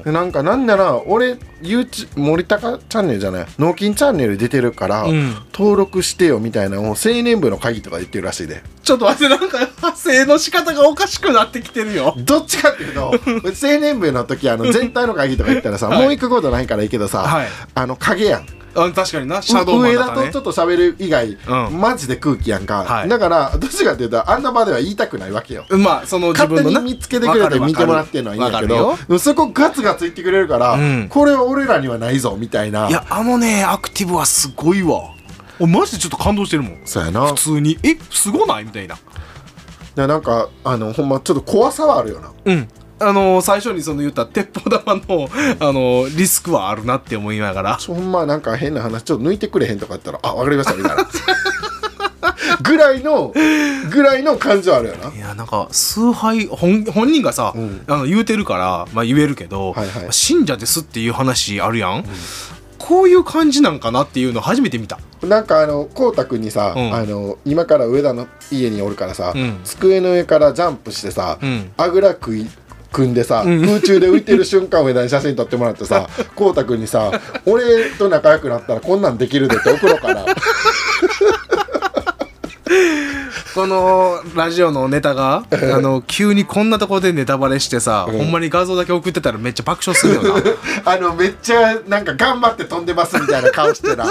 [0.05, 3.45] なんかなんなら俺 YouTube 森高チャンネルじゃない？
[3.59, 5.35] 脳筋チャンネル出てるから、うん。
[5.53, 8.61] 登録してよみたいなのを青年部の会議とか言ってるらしいで。
[8.83, 12.13] ちょっと待ってなんか派生の仕方がおかしくなってきてるよ。
[12.17, 16.01] どっちかっていうと 青年部の時あの全体の会議とか言ったらさ、はい。
[16.01, 17.47] もう行くことないからいいけどさ、はい。
[17.75, 18.45] あの影やん
[18.77, 19.41] あ確かにな。
[19.41, 20.31] シャドウマン上だったね。
[20.31, 21.79] ちょっと喋る以外、うん。
[21.79, 23.09] マジで空気やんか、はい。
[23.09, 25.65] だからどっちかっていうとあんな場では言いたくないわけよ。
[25.69, 26.85] まあその自勝手分のな。
[26.85, 29.07] に見つけてくれて見てもらってるのはいいんやけどわかるよ。
[29.07, 31.07] でもそこガツガツ言ってくれるから、うん。
[31.09, 32.89] これは俺らにはないぞみたいな。
[32.89, 35.13] いやあのねアクティブはすごいわ。
[35.59, 36.81] 俺マジでちょっと感動してるもん。
[36.85, 37.27] そうやな。
[37.27, 37.77] 普通に。
[37.83, 38.65] えすごない？
[38.65, 38.97] みたいな。
[39.95, 42.31] でなんかあのほんまちょっと怖さはあるよな。
[42.45, 42.67] うん
[42.99, 45.29] あの最初にその言った鉄砲玉の
[45.59, 47.75] あのリスクはあるなって思いながら。
[47.77, 51.07] ほんまなんか変な話ちょっと抜いてくれへんとか言ったらあわかりましたみたいな。
[52.63, 53.33] ぐらいの
[53.91, 55.11] ぐらいの感情あるよな。
[55.11, 57.83] いやなんか崇拝本本人がさ、うん。
[57.87, 60.13] あの言うてるから、まあ、言えるけど、はいはい。
[60.13, 62.03] 信者ですっていう話あるやん、
[62.77, 64.99] こういう感じなんかなっていうの初めて見た。
[65.21, 66.93] なんかあのこうたくんにさ、うん。
[66.93, 69.59] あの今から上田の家におるからさ、うん。
[69.63, 71.71] 机の上からジャンプしてさ、うん。
[71.77, 72.47] あぐら食い
[72.91, 73.61] 組んでさ、ん。
[73.61, 77.11] 空中で浮いてる瞬間を上田に写真撮ってもらってさ こうたくんにさ
[77.45, 80.25] 「俺と仲良くなったらこんなんできるで」って送ろうかな
[83.57, 90.43] このラジオのネタがあの急にこんなところでネタバレしてさ、うんほんまに画像だけ送ってたらめっちゃ爆笑するよな。
[90.85, 94.05] あのめっちゃなんか頑張って飛んでますみたいな顔してな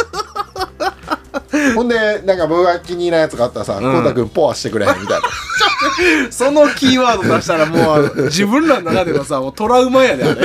[1.74, 5.28] ほんでなんか僕が気に入らんやつがあったらさ「こうたくんポアしてくれへん」みたいな。
[6.30, 10.40] そのキーワード出したらもう 自分らの中でのさもうトラウマやであれ。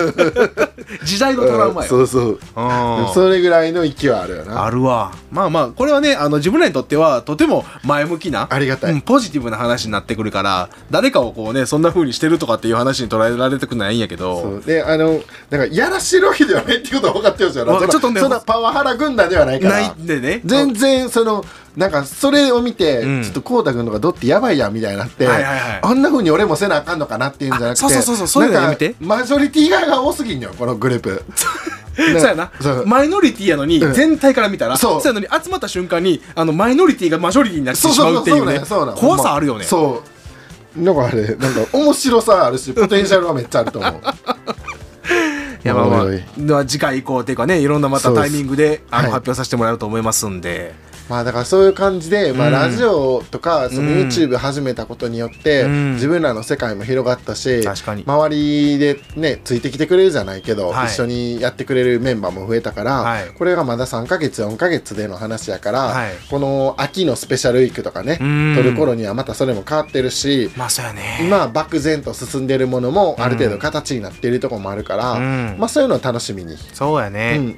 [1.04, 2.40] 時代のトラウマよ、そうそう。
[2.56, 2.62] う
[3.12, 3.14] ん。
[3.14, 4.66] それぐらいの勢いあるよな。
[4.66, 5.12] あるわ。
[5.32, 8.94] まあまあこれはねあの自分らにとってはとても前向きなありがたい。
[8.94, 14.64] うんポジティブな話になってくるから誰かをこうねそんな風にしてるとかっていう話に捉えられてくないんやけそどう。
[14.66, 19.74] であのなんかやらしてるわけではないっていうことは分かってるじゃんちょっとねそんなパワハラ軍団ではないから。
[19.76, 20.42] ないんでね。
[20.46, 21.46] 全然その
[21.76, 23.24] なんかそれを見て、うん。
[23.24, 25.80] ちょっとこうたくんとかどってやばいやんみたいになって、はいはいはい。
[25.82, 28.96] あんなふうに俺もせなあかんのかなっていうんじゃなくてあそうそうそうそういうやめて。
[29.00, 31.24] マジョリティ側が多すぎんのよこのグループ。
[31.96, 32.52] そうやな。
[32.86, 33.94] マイノリティやのにうん。
[33.94, 35.02] 全体から見たらそう。
[35.06, 39.66] やのに集まった瞬間にあのマイノリティがマジョリティになってしまうっていうねそうなん怖さあるよね。
[39.66, 40.04] そ
[40.76, 40.82] う。
[40.82, 43.92] なんかあれなんか面白さあるしポテンシャルはめっちゃあると思う。
[45.64, 49.12] いやまあまあ次回以降っていうかねいろんなまたタイミングであのはい。
[49.12, 50.74] 発表させてもらえると思いますんで
[51.12, 52.54] まあだからそういう感じで、まあ、うん。
[52.54, 54.08] ラジオとかそのうん。
[54.08, 55.94] YouTube 始めたことによって、うん。
[55.96, 58.06] 自分らの世界も広がったし確かに。
[58.08, 60.88] 周りでねついてきてくれるじゃないけど、はい。
[60.88, 63.28] 一緒にやってくれるメンバーも増えたから、はい。
[63.38, 66.12] これがまだ3ヶ月4ヶ月での話やから、はい。
[66.30, 68.54] この秋のスペシャルウィークとかねうん。
[68.56, 71.20] 撮る頃にはまたそれも変わってるしまあそうやね。
[71.22, 75.56] 今は漠然と進んでるものもある程度形になっているところもあるから、うん。
[75.60, 77.58] まあそういうのを楽しみに、そうやうねん、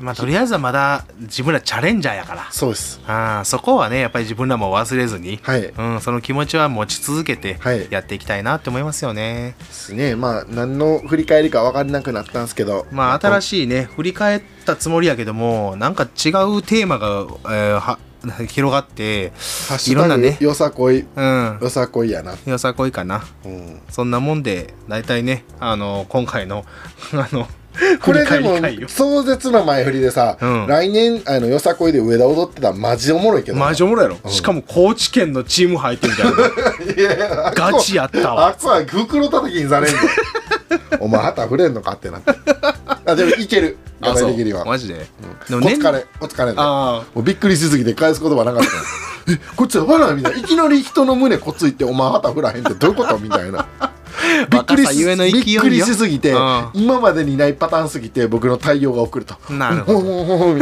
[0.00, 2.48] まあとりあえずはまだ自分らチャレンジャーやから。
[2.50, 3.00] そうです。
[3.06, 5.64] ああそこはねやっぱり自分らも忘れずにはい。
[5.66, 7.86] うん、その気持ちは持ち続けてはい。
[7.90, 9.54] やっていきたいなって思いますよね。
[9.58, 10.16] ですね。
[10.16, 12.86] まあ何の振り返りか分からなくなったんですけど。
[12.90, 17.98] まあ新しいね振り返ったつもりやけどもなんか違うテーマが、えーは
[18.48, 19.32] 広がって
[19.88, 21.06] いろんなねよさこい。
[21.14, 21.58] うん。
[21.60, 22.36] よさこいやな。
[22.46, 23.24] よさこいかな。
[23.44, 23.80] うん。
[23.90, 26.64] そんなもんで大体ねあの今回の
[27.14, 27.48] あの
[28.02, 28.58] これでも
[28.88, 30.66] 壮絶な前振りでさ、うん。
[30.66, 33.58] 来年あのよさこいで上田踊ってたらマジおもろいけど。
[33.58, 34.30] なマジおもろいやろ、うん。
[34.30, 38.48] しかも高知県のチーム入ってみた いなガチやったわ。
[38.48, 39.98] あっこは袋叩きにされんの
[41.00, 42.32] お前旗触れんのかってなって。
[43.06, 43.76] あでもいける。
[44.02, 44.14] あそう。
[44.14, 44.64] 野外的には。
[44.64, 45.06] マジで、
[45.50, 45.58] うん。
[45.58, 48.68] お疲れお疲れねあもうびっくりしすぎて返す言葉なかった。
[49.32, 50.32] えこっちはバナみたい。
[50.32, 53.18] ないきなり人の胸こついてお前旗振らへんってどういうこと？
[53.18, 53.66] みたいな
[54.50, 60.56] びっくりしびっくりしすぎて、うん今までにないパターンすぎて僕の対応が遅れたなるほど。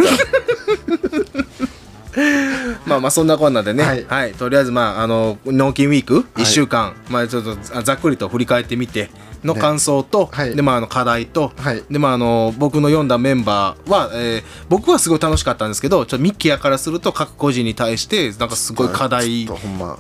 [2.87, 4.31] まあまあそんなこんなでね、ははい。
[4.31, 6.25] い、とりあえずまああの納金ウィークはい。
[6.43, 9.11] 1週間、まあちょっとざざっくりと振り返ってみて
[9.45, 10.57] の感想と、はい。
[10.57, 11.83] でまああの課題と、はい。
[11.91, 19.49] でまああの僕の読んだメンバーは、えー僕はすごい楽しかったんですけど、ちょっとミッキーやからすると各個人に対してなんかすごい課題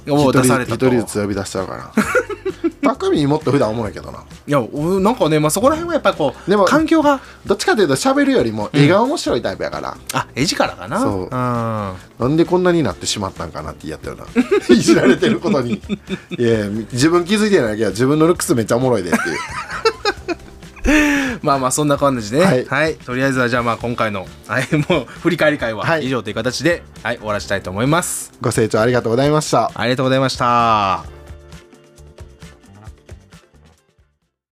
[0.09, 0.87] を出されたと。
[0.87, 1.93] 一人ずつ呼び出しちゃうから
[2.83, 4.25] 高見もっと普段おもろいけどな。
[4.47, 7.21] いやおなんかねまあそこら辺はやっぱりこうでも環境が。
[7.47, 11.01] どっちかというと喋るよりも絵が面白いタイプやから、あ絵力かな。
[11.01, 11.23] そう。
[11.23, 11.29] うん。
[11.31, 11.95] な
[12.29, 14.27] んでこんなになってしまったんかなって言いやったよな。
[14.75, 15.81] いじられてることに。
[16.37, 19.39] いや自分気づいてないけど自分のルックスめっちゃおもろいでっていう。
[21.43, 22.93] まあまあそんな感じでね、ははい。
[22.93, 26.07] いとりあえずはじゃあまあ今回の、はい、もう振り返り会ははい。
[26.07, 28.33] 以上という形で、はい、終わらせたいと思います。
[28.41, 29.71] ご清聴ありがとうございました。
[29.75, 31.18] ありがとうございました